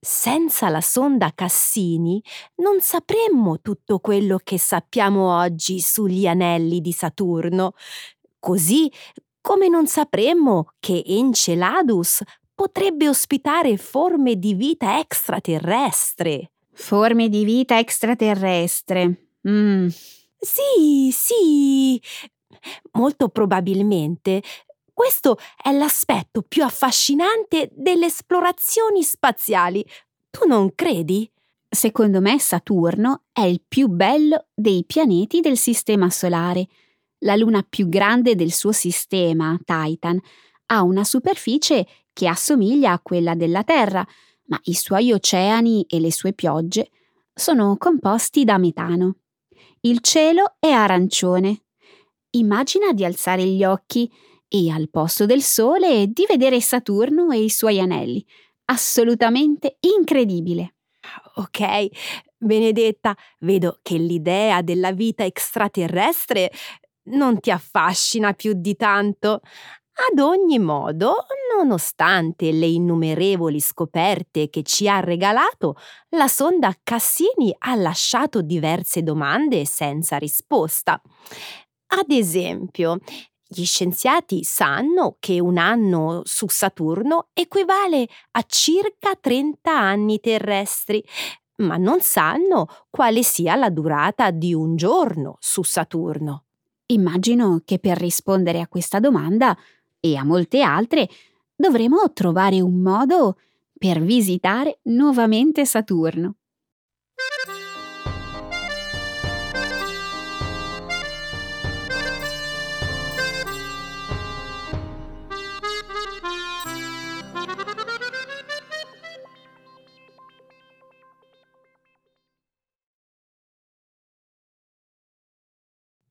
senza 0.00 0.68
la 0.68 0.80
sonda 0.80 1.32
Cassini 1.34 2.22
non 2.56 2.80
sapremmo 2.80 3.60
tutto 3.60 3.98
quello 3.98 4.38
che 4.42 4.58
sappiamo 4.58 5.36
oggi 5.36 5.80
sugli 5.80 6.26
anelli 6.26 6.80
di 6.80 6.92
Saturno, 6.92 7.72
così 8.38 8.90
come 9.40 9.68
non 9.68 9.86
sapremmo 9.86 10.68
che 10.78 11.02
Enceladus 11.06 12.22
potrebbe 12.54 13.08
ospitare 13.08 13.76
forme 13.76 14.36
di 14.36 14.54
vita 14.54 14.98
extraterrestre. 14.98 16.52
Forme 16.72 17.28
di 17.28 17.44
vita 17.44 17.78
extraterrestre. 17.78 19.28
Mm. 19.48 19.88
Sì, 20.38 21.10
sì. 21.12 22.00
Molto 22.92 23.28
probabilmente 23.28 24.42
questo 24.98 25.38
è 25.62 25.70
l'aspetto 25.70 26.42
più 26.42 26.64
affascinante 26.64 27.70
delle 27.72 28.06
esplorazioni 28.06 29.04
spaziali. 29.04 29.86
Tu 30.28 30.48
non 30.48 30.74
credi? 30.74 31.30
Secondo 31.68 32.20
me 32.20 32.40
Saturno 32.40 33.22
è 33.30 33.42
il 33.42 33.62
più 33.66 33.86
bello 33.86 34.48
dei 34.52 34.82
pianeti 34.84 35.38
del 35.38 35.56
Sistema 35.56 36.10
Solare. 36.10 36.66
La 37.18 37.36
luna 37.36 37.62
più 37.62 37.88
grande 37.88 38.34
del 38.34 38.50
suo 38.50 38.72
sistema, 38.72 39.56
Titan, 39.64 40.20
ha 40.66 40.82
una 40.82 41.04
superficie 41.04 41.86
che 42.12 42.26
assomiglia 42.26 42.90
a 42.90 43.00
quella 43.00 43.36
della 43.36 43.62
Terra, 43.62 44.04
ma 44.46 44.58
i 44.64 44.74
suoi 44.74 45.12
oceani 45.12 45.86
e 45.88 46.00
le 46.00 46.10
sue 46.10 46.32
piogge 46.32 46.90
sono 47.32 47.76
composti 47.76 48.42
da 48.42 48.58
metano. 48.58 49.18
Il 49.82 50.00
cielo 50.00 50.56
è 50.58 50.70
arancione. 50.70 51.66
Immagina 52.30 52.92
di 52.92 53.04
alzare 53.04 53.44
gli 53.44 53.62
occhi 53.62 54.10
e 54.48 54.70
al 54.70 54.88
posto 54.90 55.26
del 55.26 55.42
Sole 55.42 56.06
di 56.08 56.24
vedere 56.28 56.60
Saturno 56.60 57.30
e 57.30 57.42
i 57.42 57.50
suoi 57.50 57.80
anelli. 57.80 58.24
Assolutamente 58.66 59.76
incredibile. 59.80 60.74
Ok, 61.36 61.88
Benedetta, 62.36 63.16
vedo 63.40 63.78
che 63.82 63.96
l'idea 63.96 64.62
della 64.62 64.92
vita 64.92 65.24
extraterrestre 65.24 66.50
non 67.10 67.40
ti 67.40 67.50
affascina 67.50 68.32
più 68.34 68.52
di 68.54 68.76
tanto. 68.76 69.40
Ad 70.10 70.20
ogni 70.20 70.58
modo, 70.60 71.26
nonostante 71.56 72.52
le 72.52 72.66
innumerevoli 72.66 73.58
scoperte 73.60 74.48
che 74.48 74.62
ci 74.62 74.88
ha 74.88 75.00
regalato, 75.00 75.74
la 76.10 76.28
sonda 76.28 76.72
Cassini 76.84 77.52
ha 77.58 77.74
lasciato 77.74 78.40
diverse 78.42 79.02
domande 79.02 79.64
senza 79.64 80.16
risposta. 80.16 81.00
Ad 81.90 82.10
esempio, 82.10 82.98
gli 83.50 83.64
scienziati 83.64 84.44
sanno 84.44 85.16
che 85.18 85.40
un 85.40 85.56
anno 85.56 86.20
su 86.24 86.48
Saturno 86.48 87.28
equivale 87.32 88.06
a 88.32 88.44
circa 88.46 89.14
30 89.18 89.72
anni 89.72 90.20
terrestri, 90.20 91.02
ma 91.56 91.78
non 91.78 92.00
sanno 92.00 92.68
quale 92.90 93.22
sia 93.22 93.56
la 93.56 93.70
durata 93.70 94.30
di 94.30 94.52
un 94.52 94.76
giorno 94.76 95.38
su 95.40 95.62
Saturno. 95.62 96.44
Immagino 96.90 97.62
che 97.64 97.78
per 97.78 97.96
rispondere 97.96 98.60
a 98.60 98.68
questa 98.68 99.00
domanda 99.00 99.56
e 99.98 100.16
a 100.16 100.24
molte 100.24 100.60
altre 100.60 101.08
dovremo 101.56 102.12
trovare 102.12 102.60
un 102.60 102.80
modo 102.80 103.38
per 103.78 104.00
visitare 104.00 104.80
nuovamente 104.84 105.64
Saturno. 105.64 106.37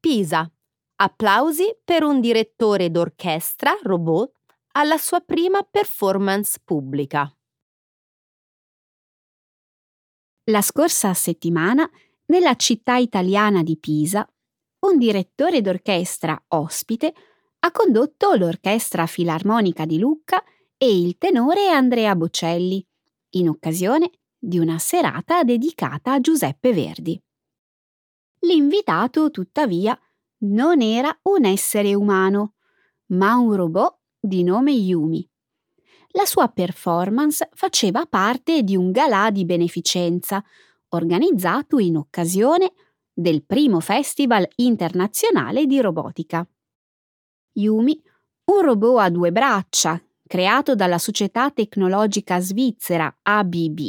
Pisa 0.08 0.50
Applausi 1.02 1.78
per 1.84 2.02
un 2.02 2.22
direttore 2.22 2.90
d'orchestra 2.90 3.78
robot 3.84 4.32
alla 4.72 4.98
sua 4.98 5.20
prima 5.20 5.64
performance 5.64 6.62
pubblica. 6.64 7.30
La 10.46 10.62
scorsa 10.62 11.14
settimana, 11.14 11.92
nella 12.28 12.56
città 12.56 12.96
italiana 12.96 13.64
di 13.64 13.78
Pisa, 13.78 14.26
un 14.86 14.98
direttore 14.98 15.60
d'orchestra 15.60 16.42
ospite 16.52 17.14
ha 17.60 17.72
condotto 17.72 18.34
l'Orchestra 18.36 19.08
Filarmonica 19.08 19.86
di 19.86 20.00
Lucca 20.00 20.42
e 20.78 21.02
il 21.02 21.18
tenore 21.18 21.68
Andrea 21.68 22.16
Bocelli, 22.16 22.82
in 23.32 23.50
occasione 23.50 24.10
di 24.40 24.58
una 24.58 24.80
serata 24.80 25.44
dedicata 25.44 26.14
a 26.14 26.22
Giuseppe 26.22 26.72
Verdi. 26.72 27.22
L'invitato, 28.40 29.32
tuttavia, 29.32 29.98
non 30.40 30.82
era 30.82 31.18
un 31.24 31.46
essere 31.46 31.94
umano, 31.94 32.54
ma 33.08 33.36
un 33.36 33.54
robot 33.54 33.98
di 34.20 34.44
nome 34.44 34.72
Yumi. 34.72 35.28
La 36.12 36.26
sua 36.26 36.48
performance 36.48 37.50
faceva 37.54 38.06
parte 38.06 38.64
di 38.64 38.76
un 38.76 38.92
galà 38.92 39.30
di 39.30 39.46
beneficenza 39.46 40.44
organizzato 40.90 41.80
in 41.80 41.98
occasione 41.98 42.74
del 43.14 43.44
primo 43.44 43.80
Festival 43.80 44.48
internazionale 44.56 45.66
di 45.66 45.82
robotica. 45.82 46.48
Yumi, 47.54 48.02
un 48.46 48.62
robot 48.62 49.00
a 49.00 49.10
due 49.10 49.32
braccia, 49.32 50.02
creato 50.26 50.76
dalla 50.76 50.98
società 50.98 51.50
tecnologica 51.52 52.40
svizzera 52.40 53.14
ABB, 53.24 53.80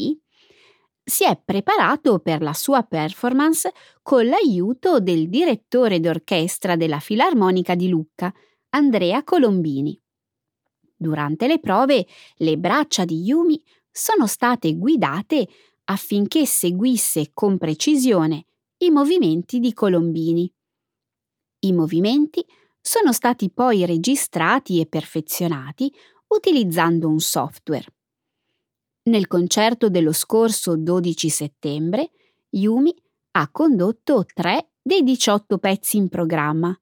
si 1.09 1.25
è 1.25 1.41
preparato 1.43 2.19
per 2.19 2.43
la 2.43 2.53
sua 2.53 2.83
performance 2.83 3.73
con 4.03 4.27
l'aiuto 4.27 5.01
del 5.01 5.31
direttore 5.31 6.01
d'orchestra 6.01 6.77
della 6.77 7.01
Filarmonica 7.01 7.75
di 7.75 7.89
Lucca, 7.89 8.33
Andrea 8.71 9.25
Colombini. 9.25 9.99
Durante 10.95 11.47
le 11.47 11.61
prove, 11.61 12.07
le 12.37 12.59
braccia 12.59 13.07
di 13.07 13.23
Yumi 13.23 13.63
sono 13.91 14.27
state 14.27 14.77
guidate 14.77 15.49
affinché 15.85 16.45
seguisse 16.45 17.31
con 17.33 17.57
precisione 17.57 18.45
i 18.79 18.91
movimenti 18.91 19.61
di 19.61 19.73
Colombini. 19.73 20.53
I 21.61 21.73
movimenti 21.73 22.45
sono 22.83 23.15
stati 23.15 23.51
poi 23.51 23.87
registrati 23.87 24.79
e 24.79 24.87
perfezionati 24.87 25.91
utilizzando 26.27 27.09
un 27.09 27.19
software. 27.19 27.87
Nel 29.09 29.27
concerto 29.27 29.89
dello 29.89 30.13
scorso 30.13 30.77
12 30.77 31.31
settembre, 31.31 32.11
Yumi 32.51 32.95
ha 33.33 33.49
condotto 33.51 34.27
tre 34.35 34.73
dei 34.83 35.03
18 35.03 35.57
pezzi 35.57 35.97
in 35.97 36.11
programma. 36.11 36.79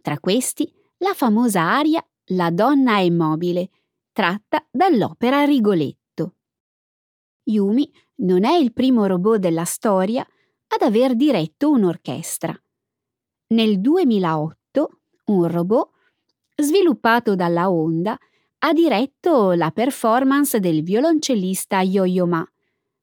Tra 0.00 0.18
questi, 0.18 0.68
la 0.98 1.14
famosa 1.14 1.62
aria 1.62 2.04
La 2.30 2.50
donna 2.50 2.98
è 2.98 3.08
mobile, 3.10 3.70
tratta 4.10 4.66
dall'opera 4.72 5.44
Rigoletto. 5.44 6.34
Yumi 7.44 7.88
non 8.16 8.42
è 8.42 8.54
il 8.56 8.72
primo 8.72 9.06
robot 9.06 9.38
della 9.38 9.64
storia 9.64 10.26
ad 10.66 10.82
aver 10.82 11.14
diretto 11.14 11.70
un'orchestra. 11.70 12.60
Nel 13.48 13.80
2008, 13.80 15.00
un 15.26 15.46
robot, 15.46 15.90
sviluppato 16.56 17.36
dalla 17.36 17.70
Honda, 17.70 18.18
ha 18.64 18.72
diretto 18.72 19.52
la 19.52 19.72
performance 19.72 20.60
del 20.60 20.82
violoncellista 20.82 21.80
Yo-Yo 21.80 22.26
Ma, 22.26 22.46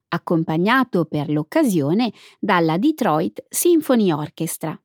accompagnato 0.09 1.03
per 1.03 1.29
l'occasione 1.29 2.13
dalla 2.39 2.77
Detroit 2.77 3.43
Symphony 3.49 4.09
Orchestra. 4.11 4.79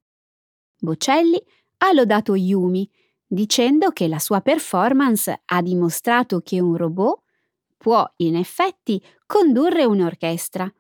Bocelli 0.81 1.41
ha 1.79 1.93
lodato 1.93 2.35
Yumi, 2.35 2.91
dicendo 3.25 3.91
che 3.91 4.09
la 4.09 4.19
sua 4.19 4.41
performance 4.41 5.43
ha 5.45 5.63
dimostrato 5.63 6.41
che 6.41 6.61
un 6.61 6.77
robot 6.77 7.23
può 7.77 8.05
in 8.17 8.35
effetti 8.35 9.03
condurre 9.27 9.85
un'orchestra, 9.85 10.71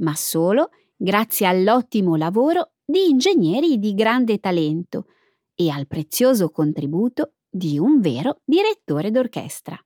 ma 0.00 0.14
solo 0.16 0.70
grazie 0.96 1.46
all'ottimo 1.46 2.16
lavoro 2.16 2.72
di 2.84 3.08
ingegneri 3.08 3.78
di 3.78 3.94
grande 3.94 4.38
talento 4.38 5.06
e 5.54 5.70
al 5.70 5.86
prezioso 5.86 6.50
contributo 6.50 7.34
di 7.50 7.78
un 7.78 8.00
vero 8.00 8.40
direttore 8.44 9.10
d'orchestra. 9.10 9.78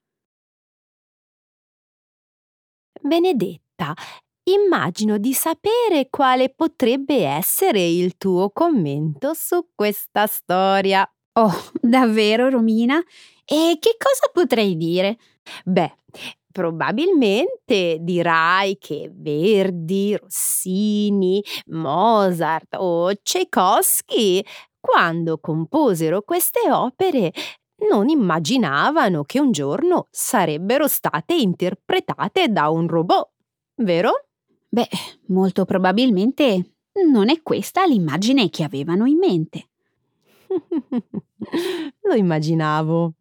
Benedetta, 3.00 3.94
immagino 4.44 5.18
di 5.18 5.32
sapere 5.32 6.08
quale 6.10 6.50
potrebbe 6.54 7.24
essere 7.24 7.84
il 7.86 8.16
tuo 8.16 8.50
commento 8.50 9.34
su 9.34 9.68
questa 9.74 10.26
storia. 10.26 11.08
Oh, 11.34 11.52
davvero, 11.80 12.48
Romina? 12.48 12.98
E 13.44 13.78
che 13.80 13.96
cosa 13.98 14.30
potrei 14.32 14.76
dire? 14.76 15.16
Beh, 15.64 15.94
probabilmente 16.52 17.98
dirai 18.00 18.76
che 18.78 19.10
Verdi, 19.12 20.16
Rossini, 20.16 21.42
Mozart 21.66 22.76
o 22.76 23.12
Tchaikovsky 23.14 24.44
quando 24.82 25.38
composero 25.38 26.22
queste 26.22 26.68
opere, 26.68 27.32
non 27.88 28.08
immaginavano 28.08 29.22
che 29.22 29.38
un 29.38 29.52
giorno 29.52 30.08
sarebbero 30.10 30.88
state 30.88 31.34
interpretate 31.34 32.48
da 32.48 32.68
un 32.68 32.88
robot, 32.88 33.30
vero? 33.76 34.26
Beh, 34.68 34.88
molto 35.28 35.64
probabilmente 35.64 36.78
non 37.10 37.28
è 37.28 37.42
questa 37.42 37.86
l'immagine 37.86 38.50
che 38.50 38.64
avevano 38.64 39.06
in 39.06 39.18
mente. 39.18 39.68
Lo 42.02 42.14
immaginavo. 42.14 43.14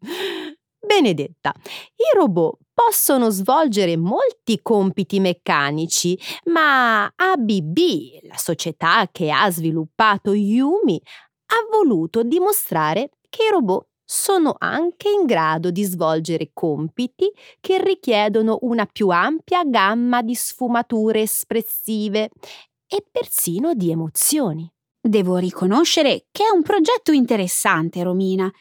Benedetta, 0.80 1.54
i 1.96 2.18
robot 2.18 2.58
possono 2.74 3.30
svolgere 3.30 3.98
molti 3.98 4.62
compiti 4.64 5.20
meccanici, 5.20 6.18
ma 6.46 7.06
ABB, 7.06 7.78
la 8.24 8.38
società 8.38 9.08
che 9.12 9.30
ha 9.30 9.50
sviluppato 9.52 10.34
Yumi, 10.34 11.00
ha 11.52 11.68
voluto 11.70 12.24
dimostrare 12.24 13.12
che 13.30 13.44
i 13.44 13.50
robot 13.50 13.88
sono 14.04 14.56
anche 14.58 15.10
in 15.10 15.26
grado 15.26 15.72
di 15.72 15.84
svolgere 15.84 16.52
compiti 16.54 17.32
che 17.62 17.82
richiedono 17.82 18.58
una 18.62 18.86
più 18.86 19.08
ampia 19.08 19.64
gamma 19.64 20.22
di 20.22 20.36
sfumature 20.36 21.22
espressive 21.22 22.30
e 22.88 23.06
persino 23.10 23.74
di 23.74 23.90
emozioni. 23.90 24.70
Devo 25.00 25.38
riconoscere 25.38 26.26
che 26.30 26.44
è 26.44 26.50
un 26.54 26.62
progetto 26.62 27.12
interessante, 27.12 28.04
Romina, 28.04 28.52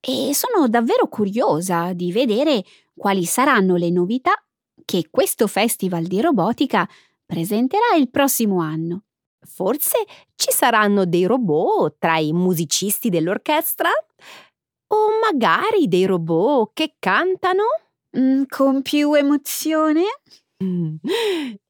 e 0.00 0.34
sono 0.34 0.68
davvero 0.68 1.06
curiosa 1.06 1.92
di 1.92 2.10
vedere 2.12 2.64
quali 2.94 3.24
saranno 3.24 3.76
le 3.76 3.90
novità 3.90 4.32
che 4.84 5.08
questo 5.10 5.46
festival 5.46 6.04
di 6.04 6.20
robotica 6.20 6.88
presenterà 7.24 7.94
il 7.96 8.10
prossimo 8.10 8.60
anno. 8.60 9.04
Forse 9.46 10.04
ci 10.34 10.50
saranno 10.52 11.04
dei 11.06 11.24
robot 11.26 11.96
tra 11.98 12.18
i 12.18 12.32
musicisti 12.32 13.08
dell'orchestra? 13.10 13.90
O 14.88 14.96
magari 15.22 15.88
dei 15.88 16.06
robot 16.06 16.70
che 16.74 16.96
cantano? 16.98 17.64
Mm, 18.18 18.42
con 18.48 18.82
più 18.82 19.12
emozione? 19.14 20.02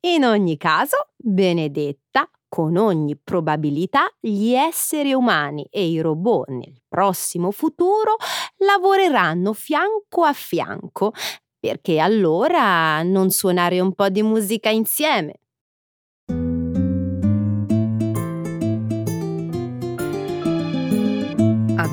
In 0.06 0.24
ogni 0.24 0.56
caso, 0.56 1.08
Benedetta, 1.16 2.28
con 2.48 2.76
ogni 2.76 3.16
probabilità, 3.16 4.08
gli 4.20 4.52
esseri 4.52 5.12
umani 5.12 5.66
e 5.70 5.88
i 5.88 6.00
robot 6.00 6.48
nel 6.48 6.80
prossimo 6.88 7.50
futuro 7.50 8.16
lavoreranno 8.58 9.52
fianco 9.52 10.22
a 10.24 10.32
fianco. 10.32 11.12
Perché 11.58 11.98
allora 11.98 13.02
non 13.02 13.30
suonare 13.30 13.80
un 13.80 13.94
po' 13.94 14.10
di 14.10 14.22
musica 14.22 14.68
insieme? 14.68 15.40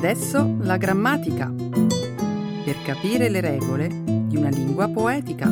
Adesso 0.04 0.56
la 0.62 0.78
grammatica. 0.78 1.46
Per 1.46 2.82
capire 2.82 3.28
le 3.28 3.40
regole 3.40 3.86
di 3.86 4.36
una 4.36 4.48
lingua 4.48 4.88
poetica. 4.88 5.46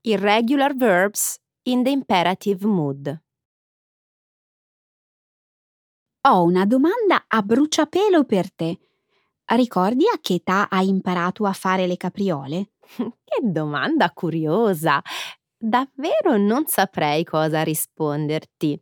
Irregular 0.00 0.74
verbs 0.74 1.38
in 1.64 1.82
the 1.82 1.90
imperative 1.90 2.66
mood. 2.66 3.22
Ho 6.26 6.44
una 6.44 6.64
domanda 6.64 7.24
a 7.26 7.42
bruciapelo 7.42 8.24
per 8.24 8.50
te. 8.54 8.89
Ricordi 9.52 10.04
a 10.06 10.18
che 10.20 10.34
età 10.34 10.68
hai 10.68 10.88
imparato 10.88 11.44
a 11.44 11.52
fare 11.52 11.86
le 11.86 11.96
capriole? 11.96 12.72
Che 13.30 13.40
domanda 13.42 14.10
curiosa! 14.12 15.02
Davvero 15.56 16.36
non 16.36 16.66
saprei 16.66 17.24
cosa 17.24 17.62
risponderti. 17.62 18.80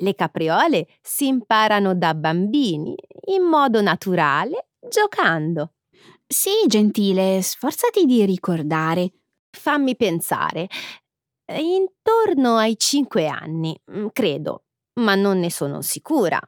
Le 0.00 0.14
capriole 0.14 0.88
si 1.00 1.26
imparano 1.26 1.94
da 1.94 2.14
bambini, 2.14 2.94
in 3.26 3.42
modo 3.42 3.80
naturale, 3.80 4.68
giocando. 4.88 5.72
Sì, 6.26 6.50
gentile, 6.66 7.42
sforzati 7.42 8.04
di 8.04 8.24
ricordare. 8.24 9.12
Fammi 9.50 9.96
pensare. 9.96 10.68
Intorno 11.52 12.56
ai 12.56 12.76
cinque 12.78 13.26
anni, 13.26 13.78
mm, 13.90 14.06
credo, 14.12 14.64
ma 15.00 15.14
non 15.14 15.38
ne 15.40 15.50
sono 15.50 15.82
sicura. 15.82 16.40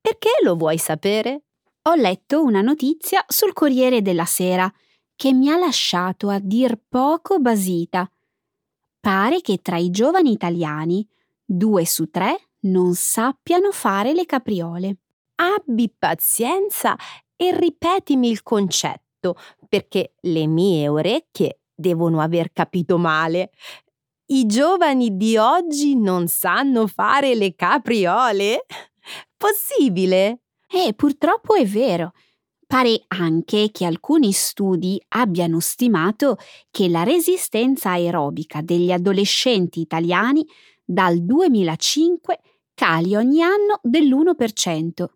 Perché 0.00 0.30
lo 0.42 0.56
vuoi 0.56 0.78
sapere? 0.78 1.42
Ho 1.84 1.94
letto 1.94 2.42
una 2.42 2.60
notizia 2.60 3.24
sul 3.26 3.54
Corriere 3.54 4.02
della 4.02 4.26
Sera 4.26 4.70
che 5.16 5.32
mi 5.32 5.48
ha 5.48 5.56
lasciato 5.56 6.28
a 6.28 6.38
dir 6.38 6.78
poco 6.86 7.38
basita. 7.38 8.10
Pare 9.00 9.40
che 9.40 9.62
tra 9.62 9.78
i 9.78 9.88
giovani 9.88 10.30
italiani 10.30 11.08
due 11.42 11.86
su 11.86 12.10
tre 12.10 12.50
non 12.64 12.94
sappiano 12.94 13.72
fare 13.72 14.12
le 14.12 14.26
capriole. 14.26 14.98
Abbi 15.36 15.90
pazienza 15.98 16.94
e 17.34 17.56
ripetimi 17.56 18.28
il 18.28 18.42
concetto, 18.42 19.36
perché 19.66 20.12
le 20.20 20.46
mie 20.46 20.86
orecchie 20.86 21.60
devono 21.74 22.20
aver 22.20 22.52
capito 22.52 22.98
male. 22.98 23.52
I 24.26 24.44
giovani 24.44 25.16
di 25.16 25.38
oggi 25.38 25.96
non 25.96 26.28
sanno 26.28 26.86
fare 26.86 27.34
le 27.34 27.54
capriole? 27.54 28.66
Possibile? 29.34 30.40
Eh, 30.72 30.94
purtroppo 30.94 31.54
è 31.54 31.66
vero. 31.66 32.12
Pare 32.66 33.02
anche 33.08 33.70
che 33.72 33.84
alcuni 33.84 34.30
studi 34.30 35.02
abbiano 35.08 35.58
stimato 35.58 36.36
che 36.70 36.88
la 36.88 37.02
resistenza 37.02 37.90
aerobica 37.90 38.60
degli 38.62 38.92
adolescenti 38.92 39.80
italiani 39.80 40.46
dal 40.84 41.20
2005 41.24 42.38
cali 42.74 43.16
ogni 43.16 43.42
anno 43.42 43.80
dell'1%. 43.82 45.06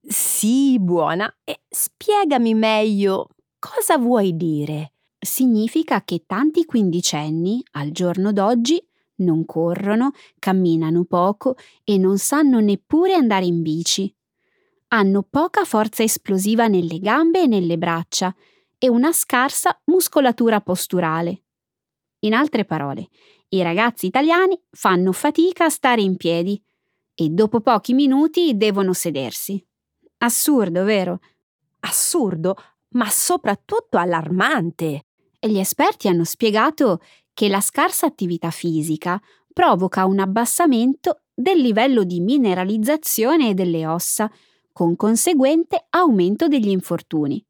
Sì, 0.00 0.78
buona. 0.80 1.30
E 1.44 1.60
spiegami 1.68 2.54
meglio 2.54 3.28
cosa 3.58 3.98
vuoi 3.98 4.34
dire. 4.36 4.94
Significa 5.18 6.02
che 6.02 6.24
tanti 6.26 6.64
quindicenni, 6.64 7.62
al 7.72 7.90
giorno 7.90 8.32
d'oggi, 8.32 8.82
non 9.16 9.44
corrono, 9.44 10.12
camminano 10.38 11.04
poco 11.04 11.56
e 11.84 11.98
non 11.98 12.16
sanno 12.16 12.58
neppure 12.60 13.12
andare 13.12 13.44
in 13.44 13.60
bici 13.60 14.12
hanno 14.94 15.22
poca 15.22 15.64
forza 15.64 16.02
esplosiva 16.02 16.66
nelle 16.66 16.98
gambe 16.98 17.42
e 17.42 17.46
nelle 17.46 17.78
braccia 17.78 18.34
e 18.78 18.88
una 18.88 19.12
scarsa 19.12 19.80
muscolatura 19.84 20.60
posturale. 20.60 21.44
In 22.20 22.34
altre 22.34 22.64
parole, 22.64 23.08
i 23.48 23.62
ragazzi 23.62 24.06
italiani 24.06 24.58
fanno 24.70 25.12
fatica 25.12 25.64
a 25.64 25.70
stare 25.70 26.02
in 26.02 26.16
piedi 26.16 26.62
e 27.14 27.28
dopo 27.30 27.60
pochi 27.60 27.94
minuti 27.94 28.56
devono 28.56 28.92
sedersi. 28.92 29.64
Assurdo, 30.18 30.84
vero? 30.84 31.20
Assurdo, 31.80 32.54
ma 32.90 33.08
soprattutto 33.08 33.96
allarmante. 33.96 35.06
E 35.38 35.48
gli 35.48 35.58
esperti 35.58 36.08
hanno 36.08 36.24
spiegato 36.24 37.00
che 37.32 37.48
la 37.48 37.60
scarsa 37.60 38.06
attività 38.06 38.50
fisica 38.50 39.20
provoca 39.52 40.04
un 40.04 40.18
abbassamento 40.18 41.22
del 41.34 41.60
livello 41.60 42.04
di 42.04 42.20
mineralizzazione 42.20 43.54
delle 43.54 43.86
ossa, 43.86 44.30
con 44.72 44.96
conseguente 44.96 45.86
aumento 45.90 46.48
degli 46.48 46.68
infortuni. 46.68 47.44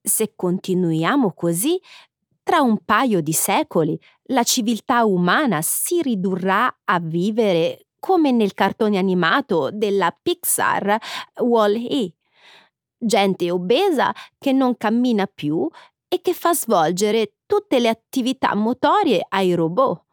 Se 0.00 0.32
continuiamo 0.34 1.32
così, 1.32 1.80
tra 2.42 2.60
un 2.60 2.78
paio 2.84 3.20
di 3.20 3.32
secoli 3.32 3.98
la 4.30 4.42
civiltà 4.42 5.04
umana 5.04 5.60
si 5.62 6.00
ridurrà 6.02 6.80
a 6.84 6.98
vivere 6.98 7.88
come 7.98 8.30
nel 8.30 8.54
cartone 8.54 8.96
animato 8.96 9.70
della 9.70 10.16
Pixar 10.20 10.96
Wall-E. 11.40 12.14
Gente 12.96 13.50
obesa 13.50 14.14
che 14.38 14.52
non 14.52 14.76
cammina 14.76 15.26
più 15.26 15.68
e 16.08 16.20
che 16.20 16.32
fa 16.32 16.54
svolgere 16.54 17.34
tutte 17.46 17.78
le 17.78 17.88
attività 17.88 18.54
motorie 18.54 19.24
ai 19.28 19.54
robot. 19.54 20.04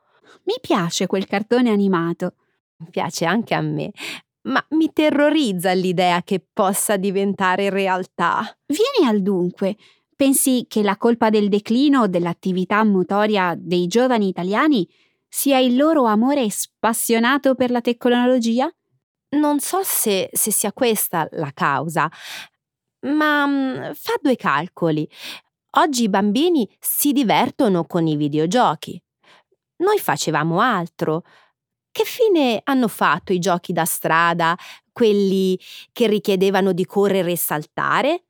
Mi 0.44 0.56
piace 0.60 1.08
quel 1.08 1.26
cartone 1.26 1.70
animato. 1.70 2.34
Piace 2.92 3.24
anche 3.24 3.54
a 3.56 3.62
me, 3.62 3.92
ma 4.46 4.64
mi 4.70 4.92
terrorizza 4.94 5.72
l'idea 5.74 6.22
che 6.24 6.44
possa 6.54 6.98
diventare 6.98 7.70
realtà. 7.70 8.44
Vieni 8.66 9.10
al 9.10 9.22
dunque. 9.22 9.76
Pensi 10.16 10.66
che 10.68 10.82
la 10.82 10.98
colpa 10.98 11.30
del 11.30 11.50
declino 11.50 12.08
dell'attività 12.08 12.84
motoria 12.84 13.54
dei 13.58 13.88
giovani 13.88 14.30
italiani 14.30 14.88
sia 15.28 15.60
il 15.60 15.76
loro 15.76 16.06
amore 16.06 16.50
spassionato 16.50 17.56
per 17.56 17.70
la 17.70 17.82
tecnologia? 17.82 18.72
Non 19.32 19.60
so 19.60 19.82
se, 19.84 20.30
se 20.32 20.52
sia 20.52 20.72
questa 20.72 21.28
la 21.32 21.52
causa, 21.54 22.10
ma 23.02 23.46
mm, 23.46 23.92
fa 23.94 24.14
due 24.22 24.38
calcoli. 24.38 25.08
Oggi 25.78 26.04
i 26.04 26.10
bambini 26.10 26.70
si 26.80 27.12
divertono 27.12 27.84
con 27.84 28.08
i 28.08 28.16
videogiochi. 28.16 29.02
Noi 29.78 30.00
facevamo 30.00 30.62
altro. 30.62 31.24
Che 31.96 32.04
fine 32.04 32.60
hanno 32.66 32.90
fatto 32.90 33.32
i 33.32 33.40
giochi 33.40 33.72
da 33.72 33.86
strada, 33.86 34.58
quelli 34.92 35.58
che 35.94 36.08
richiedevano 36.08 36.74
di 36.74 36.86
correre 36.86 37.32
e 37.32 37.38
saltare? 37.38 38.26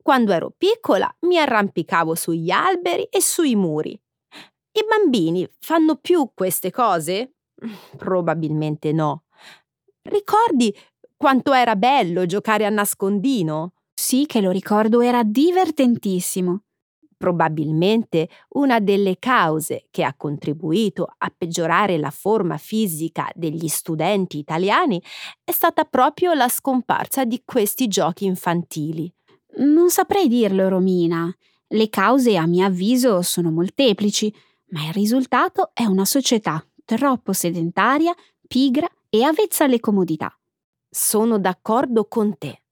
Quando 0.00 0.30
ero 0.30 0.54
piccola 0.56 1.12
mi 1.22 1.36
arrampicavo 1.36 2.14
sugli 2.14 2.48
alberi 2.52 3.02
e 3.10 3.20
sui 3.20 3.56
muri. 3.56 3.90
I 3.90 4.84
bambini 4.88 5.44
fanno 5.58 5.96
più 5.96 6.30
queste 6.32 6.70
cose? 6.70 7.32
Probabilmente 7.98 8.92
no. 8.92 9.24
Ricordi 10.02 10.72
quanto 11.16 11.52
era 11.54 11.74
bello 11.74 12.24
giocare 12.24 12.66
a 12.66 12.70
nascondino? 12.70 13.72
Sì 13.94 14.26
che 14.26 14.40
lo 14.40 14.52
ricordo, 14.52 15.00
era 15.00 15.24
divertentissimo. 15.24 16.65
Probabilmente 17.16 18.28
una 18.50 18.78
delle 18.78 19.18
cause 19.18 19.86
che 19.90 20.04
ha 20.04 20.14
contribuito 20.14 21.06
a 21.16 21.32
peggiorare 21.34 21.96
la 21.96 22.10
forma 22.10 22.58
fisica 22.58 23.30
degli 23.34 23.68
studenti 23.68 24.38
italiani 24.38 25.02
è 25.42 25.50
stata 25.50 25.84
proprio 25.84 26.34
la 26.34 26.48
scomparsa 26.48 27.24
di 27.24 27.42
questi 27.44 27.88
giochi 27.88 28.26
infantili. 28.26 29.10
Non 29.58 29.88
saprei 29.88 30.28
dirlo, 30.28 30.68
Romina. 30.68 31.34
Le 31.68 31.88
cause, 31.88 32.36
a 32.36 32.46
mio 32.46 32.66
avviso, 32.66 33.22
sono 33.22 33.50
molteplici, 33.50 34.32
ma 34.68 34.86
il 34.86 34.92
risultato 34.92 35.70
è 35.72 35.84
una 35.84 36.04
società 36.04 36.62
troppo 36.84 37.32
sedentaria, 37.32 38.14
pigra 38.46 38.88
e 39.08 39.22
avvezza 39.24 39.64
alle 39.64 39.80
comodità. 39.80 40.34
Sono 40.88 41.38
d'accordo 41.38 42.06
con 42.06 42.36
te. 42.38 42.62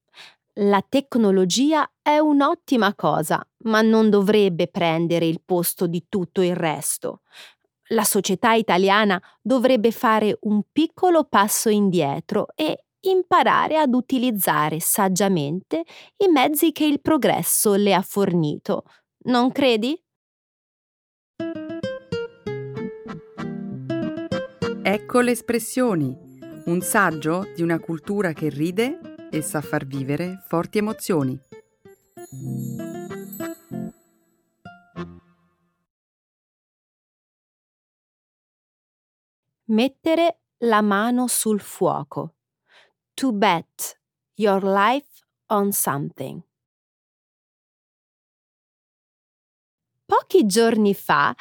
La 0.59 0.81
tecnologia 0.87 1.85
è 2.01 2.17
un'ottima 2.17 2.95
cosa, 2.95 3.45
ma 3.65 3.81
non 3.81 4.09
dovrebbe 4.09 4.69
prendere 4.69 5.25
il 5.25 5.41
posto 5.43 5.85
di 5.85 6.05
tutto 6.07 6.41
il 6.41 6.55
resto. 6.55 7.23
La 7.89 8.05
società 8.05 8.53
italiana 8.53 9.21
dovrebbe 9.41 9.91
fare 9.91 10.37
un 10.43 10.61
piccolo 10.71 11.25
passo 11.25 11.67
indietro 11.67 12.47
e 12.55 12.85
imparare 13.01 13.77
ad 13.77 13.93
utilizzare 13.93 14.79
saggiamente 14.79 15.83
i 16.23 16.29
mezzi 16.29 16.71
che 16.71 16.85
il 16.85 17.01
progresso 17.01 17.73
le 17.73 17.93
ha 17.93 18.01
fornito. 18.01 18.83
Non 19.25 19.51
credi? 19.51 20.01
Ecco 24.83 25.19
le 25.19 25.31
espressioni, 25.31 26.17
un 26.67 26.79
saggio 26.79 27.45
di 27.53 27.61
una 27.61 27.79
cultura 27.79 28.31
che 28.31 28.47
ride 28.47 29.14
e 29.31 29.41
sa 29.41 29.61
far 29.61 29.85
vivere 29.85 30.43
forti 30.47 30.77
emozioni. 30.77 31.39
Mettere 39.67 40.41
la 40.59 40.81
mano 40.81 41.27
sul 41.27 41.59
fuoco. 41.59 42.35
To 43.15 43.31
bet 43.33 43.99
your 44.35 44.63
life 44.63 45.23
on 45.47 45.71
something. 45.71 46.41
Pochi 50.05 50.45
giorni 50.45 50.93
fa 50.93 51.35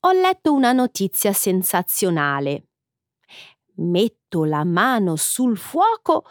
ho 0.00 0.12
letto 0.12 0.52
una 0.52 0.72
notizia 0.72 1.32
sensazionale. 1.32 2.68
Metto 3.74 4.44
la 4.44 4.64
mano 4.64 5.16
sul 5.16 5.58
fuoco 5.58 6.24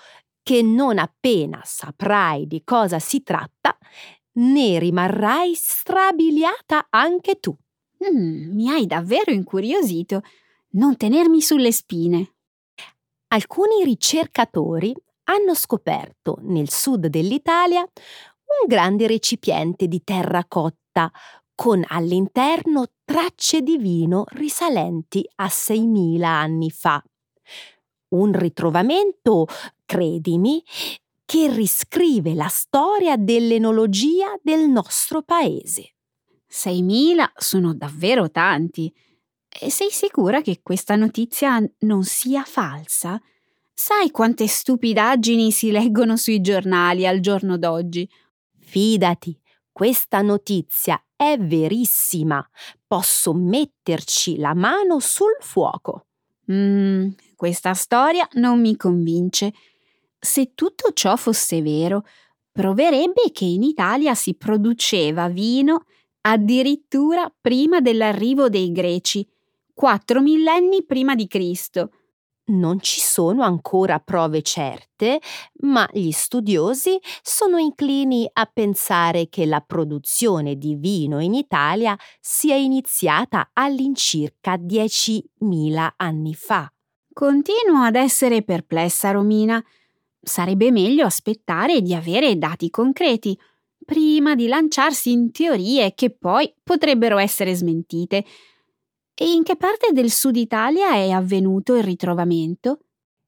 che 0.48 0.62
non 0.62 0.98
appena 0.98 1.60
saprai 1.66 2.48
di 2.48 2.64
cosa 2.64 3.00
si 3.00 3.22
tratta, 3.22 3.78
ne 4.36 4.80
rimarrai 4.80 5.54
strabiliata 5.54 6.88
anche 6.90 7.42
tu. 7.42 7.54
Mm, 8.10 8.56
mi 8.56 8.70
hai 8.70 8.86
davvero 8.86 9.32
incuriosito. 9.32 10.22
Non 10.70 10.96
tenermi 10.96 11.42
sulle 11.42 11.74
spine. 11.74 12.36
Alcuni 13.28 13.84
ricercatori 13.84 14.96
hanno 15.26 15.54
scoperto 15.54 16.38
nel 16.44 16.70
sud 16.70 17.08
dell'Italia 17.08 17.82
un 17.82 18.68
grande 18.68 19.06
recipiente 19.06 19.90
di 19.90 20.02
terra 20.02 20.46
cotta 20.48 21.12
con 21.56 21.84
all'interno 21.86 22.86
tracce 23.04 23.60
di 23.60 23.78
vino 23.78 24.24
risalenti 24.30 25.30
a 25.36 25.48
6.000 25.48 26.24
anni 26.24 26.72
fa. 26.72 27.04
Un 28.10 28.32
ritrovamento 28.32 29.48
credimi, 29.88 30.64
che 31.26 31.52
riscrive 31.52 32.36
la 32.36 32.48
storia 32.48 33.18
dell'enologia 33.18 34.38
del 34.44 34.70
nostro 34.70 35.24
paese. 35.24 35.96
6.000 36.48 37.32
sono 37.36 37.74
davvero 37.74 38.30
tanti. 38.30 38.94
E 39.50 39.72
sei 39.72 39.90
sicura 39.90 40.42
che 40.42 40.60
questa 40.62 40.96
notizia 40.96 41.60
non 41.80 42.04
sia 42.04 42.44
falsa? 42.44 43.20
Sai 43.74 44.12
quante 44.12 44.48
stupidaggini 44.48 45.52
si 45.52 45.72
leggono 45.72 46.16
sui 46.16 46.42
giornali 46.42 47.08
al 47.08 47.20
giorno 47.20 47.58
d'oggi? 47.58 48.08
Fidati, 48.60 49.40
questa 49.72 50.22
notizia 50.22 51.02
è 51.16 51.38
verissima. 51.38 52.48
Posso 52.86 53.34
metterci 53.34 54.38
la 54.38 54.54
mano 54.54 55.00
sul 55.00 55.36
fuoco. 55.40 56.06
Mmm, 56.52 57.10
questa 57.36 57.74
storia 57.74 58.28
non 58.34 58.60
mi 58.62 58.76
convince. 58.76 59.54
Se 60.30 60.52
tutto 60.56 60.92
ciò 60.92 61.16
fosse 61.16 61.62
vero, 61.62 62.04
proverebbe 62.52 63.32
che 63.32 63.46
in 63.46 63.64
Italia 63.64 64.14
si 64.14 64.36
produceva 64.36 65.30
vino 65.30 65.86
addirittura 66.20 67.34
prima 67.40 67.80
dell'arrivo 67.80 68.50
dei 68.50 68.74
Greci, 68.74 69.26
quattro 69.74 70.20
millenni 70.20 70.84
prima 70.84 71.16
di 71.16 71.28
Cristo. 71.28 71.92
Non 72.48 72.82
ci 72.82 73.00
sono 73.00 73.44
ancora 73.44 74.00
prove 74.00 74.42
certe, 74.42 75.22
ma 75.62 75.88
gli 75.94 76.12
studiosi 76.12 77.00
sono 77.22 77.58
inclini 77.58 78.30
a 78.34 78.50
pensare 78.52 79.30
che 79.30 79.46
la 79.46 79.62
produzione 79.62 80.58
di 80.58 80.76
vino 80.76 81.22
in 81.22 81.36
Italia 81.36 81.98
sia 82.20 82.56
iniziata 82.56 83.52
all'incirca 83.54 84.56
10.000 84.56 85.94
anni 85.96 86.34
fa. 86.34 86.70
Continuo 87.14 87.82
ad 87.84 87.96
essere 87.96 88.44
perplessa, 88.44 89.12
Romina. 89.12 89.64
Sarebbe 90.20 90.72
meglio 90.72 91.06
aspettare 91.06 91.82
di 91.82 91.94
avere 91.94 92.38
dati 92.38 92.70
concreti 92.70 93.38
prima 93.86 94.36
di 94.36 94.48
lanciarsi 94.48 95.12
in 95.12 95.32
teorie 95.32 95.94
che 95.94 96.10
poi 96.10 96.54
potrebbero 96.62 97.18
essere 97.18 97.56
smentite. 97.56 98.26
E 99.14 99.32
in 99.32 99.44
che 99.44 99.56
parte 99.56 99.94
del 99.94 100.12
sud 100.12 100.36
Italia 100.36 100.92
è 100.94 101.10
avvenuto 101.10 101.76
il 101.76 101.84
ritrovamento? 101.84 102.80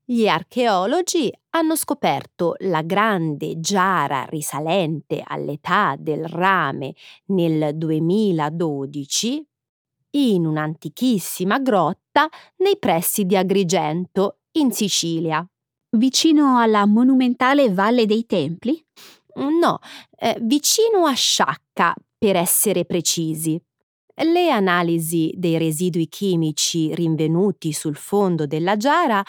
Gli 0.04 0.28
archeologi 0.28 1.32
hanno 1.52 1.76
scoperto 1.76 2.56
la 2.60 2.82
grande 2.82 3.60
giara 3.60 4.26
risalente 4.26 5.24
all'età 5.24 5.96
del 5.98 6.26
rame 6.26 6.94
nel 7.28 7.76
2012 7.76 9.48
in 10.12 10.46
un'antichissima 10.46 11.60
grotta 11.60 12.28
nei 12.58 12.78
pressi 12.80 13.26
di 13.26 13.38
Agrigento, 13.38 14.40
in 14.54 14.72
Sicilia. 14.72 15.48
Vicino 15.98 16.60
alla 16.60 16.86
monumentale 16.86 17.74
Valle 17.74 18.06
dei 18.06 18.26
Templi? 18.28 18.80
No, 19.36 19.80
eh, 20.18 20.38
vicino 20.42 21.06
a 21.06 21.14
Sciacca, 21.14 21.96
per 22.18 22.36
essere 22.36 22.86
precisi. 22.86 23.60
Le 24.22 24.52
analisi 24.52 25.34
dei 25.36 25.58
residui 25.58 26.08
chimici 26.08 26.94
rinvenuti 26.94 27.72
sul 27.72 27.96
fondo 27.96 28.46
della 28.46 28.76
giara 28.76 29.24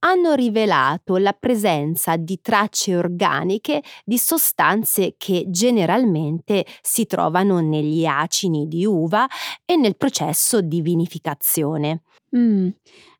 hanno 0.00 0.34
rivelato 0.34 1.16
la 1.16 1.32
presenza 1.32 2.16
di 2.16 2.40
tracce 2.40 2.96
organiche 2.96 3.82
di 4.04 4.16
sostanze 4.16 5.14
che 5.18 5.46
generalmente 5.48 6.64
si 6.80 7.04
trovano 7.06 7.58
negli 7.58 8.06
acini 8.06 8.68
di 8.68 8.86
uva 8.86 9.26
e 9.64 9.76
nel 9.76 9.96
processo 9.96 10.60
di 10.60 10.80
vinificazione. 10.80 12.02
Mm, 12.36 12.68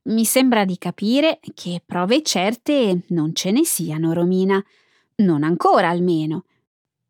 mi 0.09 0.25
sembra 0.25 0.65
di 0.65 0.79
capire 0.79 1.41
che 1.55 1.83
prove 1.85 2.23
certe 2.23 3.05
non 3.09 3.35
ce 3.35 3.51
ne 3.51 3.65
siano, 3.65 4.13
Romina. 4.13 4.63
Non 5.17 5.43
ancora 5.43 5.89
almeno. 5.89 6.45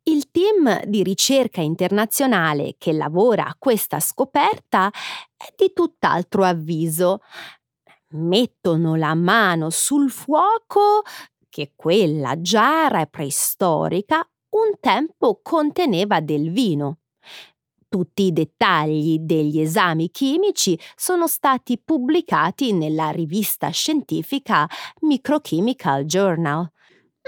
Il 0.05 0.31
team 0.31 0.85
di 0.85 1.03
ricerca 1.03 1.61
internazionale 1.61 2.77
che 2.79 2.93
lavora 2.93 3.47
a 3.47 3.57
questa 3.59 4.01
scoperta 4.01 4.91
è 5.37 5.53
di 5.55 5.73
tutt'altro 5.75 6.45
avviso. 6.45 7.21
Mettono 8.13 8.95
la 8.95 9.15
mano 9.15 9.69
sul 9.69 10.11
fuoco 10.11 11.03
che 11.51 11.73
quella 11.77 12.41
giara 12.41 13.05
preistorica 13.07 14.27
un 14.51 14.79
tempo 14.81 15.41
conteneva 15.43 16.21
del 16.21 16.51
vino. 16.51 17.01
Tutti 17.89 18.25
i 18.25 18.33
dettagli 18.35 19.19
degli 19.21 19.61
esami 19.61 20.11
chimici 20.11 20.79
sono 20.95 21.27
stati 21.27 21.81
pubblicati 21.83 22.73
nella 22.73 23.09
rivista 23.09 23.71
scientifica 23.71 24.69
Microchemical 25.01 26.05
Journal. 26.05 26.71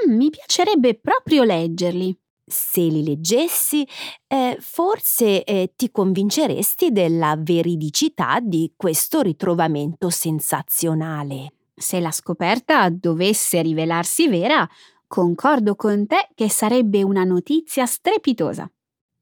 Mm, 0.07 0.15
mi 0.15 0.29
piacerebbe 0.29 0.99
proprio 0.99 1.45
leggerli. 1.45 2.15
Se 2.45 2.83
li 2.83 3.03
leggessi, 3.03 3.89
eh, 4.27 4.59
forse 4.61 5.45
eh, 5.45 5.73
ti 5.77 5.91
convinceresti 5.91 6.93
della 6.93 7.37
veridicità 7.39 8.39
di 8.43 8.75
questo 8.77 9.23
ritrovamento 9.23 10.11
sensazionale. 10.11 11.53
Se 11.75 12.01
la 12.01 12.11
scoperta 12.11 12.91
dovesse 12.91 13.63
rivelarsi 13.63 14.29
vera, 14.29 14.69
concordo 15.07 15.75
con 15.75 16.07
te 16.07 16.29
che 16.35 16.51
sarebbe 16.51 17.03
una 17.03 17.25
notizia 17.25 17.87
strepitosa. 17.87 18.71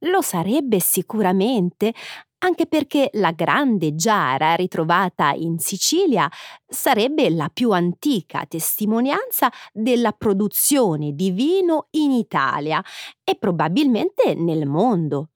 Lo 0.03 0.23
sarebbe 0.23 0.79
sicuramente, 0.79 1.93
anche 2.39 2.67
perché 2.67 3.11
la 3.15 3.33
grande 3.33 3.97
giara 3.97 4.55
ritrovata 4.55 5.33
in 5.33 5.59
Sicilia 5.59 6.31
sarebbe 6.69 7.31
la 7.31 7.51
più 7.53 7.73
antica 7.73 8.45
testimonianza 8.47 9.51
della 9.73 10.13
produzione 10.13 11.15
di 11.15 11.33
vino 11.33 11.89
in 11.91 12.13
Italia 12.13 12.81
e 13.25 13.35
probabilmente 13.35 14.35
nel 14.35 14.67
mondo. 14.67 15.31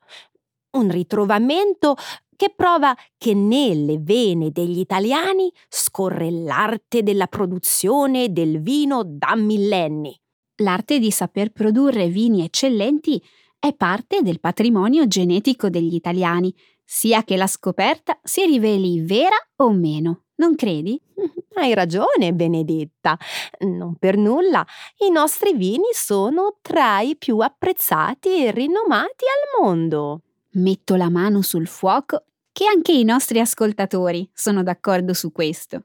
Un 0.77 0.91
ritrovamento 0.91 1.97
che 2.37 2.53
prova 2.55 2.97
che 3.19 3.35
nelle 3.35 3.99
vene 3.99 4.51
degli 4.53 4.79
italiani 4.79 5.53
scorre 5.69 6.31
l'arte 6.31 7.03
della 7.03 7.27
produzione 7.27 8.33
del 8.33 8.61
vino 8.61 9.03
da 9.05 9.35
millenni. 9.35 10.17
L'arte 10.63 10.99
di 11.01 11.11
saper 11.11 11.51
produrre 11.51 12.09
vini 12.09 12.45
eccellenti 12.45 13.21
è 13.65 13.73
parte 13.75 14.23
del 14.23 14.41
patrimonio 14.41 15.07
genetico 15.07 15.71
degli 15.71 15.95
italiani 15.95 16.53
sia 16.85 17.23
che 17.23 17.37
la 17.37 17.47
scoperta 17.47 18.19
si 18.21 18.45
riveli 18.45 19.01
vera 19.03 19.37
o 19.59 19.71
meno, 19.71 20.25
non 20.35 20.57
credi? 20.57 21.01
Hai 21.55 21.73
ragione, 21.73 22.33
Benedetta. 22.33 23.17
Non 23.61 23.95
per 24.01 24.17
nulla, 24.17 24.67
i 25.07 25.13
nostri 25.13 25.55
vini 25.55 25.93
sono 25.93 26.57
tra 26.61 27.03
i 27.03 27.15
più 27.15 27.39
apprezzati 27.39 28.45
e 28.47 28.51
rinomati 28.51 29.27
al 29.27 29.63
mondo. 29.63 30.23
Metto 30.55 30.97
la 30.97 31.09
mano 31.09 31.41
sul 31.41 31.69
fuoco 31.69 32.25
che 32.51 32.67
anche 32.67 32.91
i 32.91 33.05
nostri 33.05 33.39
ascoltatori 33.39 34.29
sono 34.35 34.65
d'accordo 34.65 35.15
su 35.15 35.31
questo. 35.31 35.85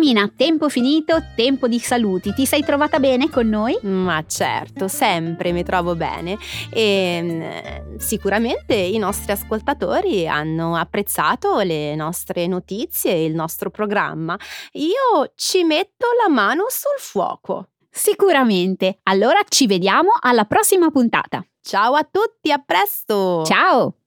Romina, 0.00 0.32
tempo 0.34 0.70
finito, 0.70 1.22
tempo 1.36 1.68
di 1.68 1.78
saluti. 1.78 2.32
Ti 2.32 2.46
sei 2.46 2.64
trovata 2.64 2.98
bene 2.98 3.28
con 3.28 3.46
noi? 3.46 3.78
Ma 3.82 4.24
certo, 4.26 4.88
sempre 4.88 5.52
mi 5.52 5.62
trovo 5.62 5.94
bene 5.94 6.38
e 6.72 7.20
mm, 7.22 7.96
sicuramente 7.98 8.74
i 8.74 8.96
nostri 8.96 9.32
ascoltatori 9.32 10.26
hanno 10.26 10.74
apprezzato 10.74 11.58
le 11.58 11.94
nostre 11.96 12.46
notizie 12.46 13.12
e 13.12 13.26
il 13.26 13.34
nostro 13.34 13.68
programma. 13.68 14.38
Io 14.72 15.32
ci 15.34 15.64
metto 15.64 16.06
la 16.26 16.32
mano 16.32 16.64
sul 16.70 16.98
fuoco. 16.98 17.66
Sicuramente. 17.90 19.00
Allora 19.02 19.40
ci 19.46 19.66
vediamo 19.66 20.12
alla 20.18 20.46
prossima 20.46 20.90
puntata. 20.90 21.44
Ciao 21.60 21.92
a 21.92 22.08
tutti, 22.10 22.50
a 22.50 22.56
presto! 22.56 23.44
Ciao! 23.44 23.99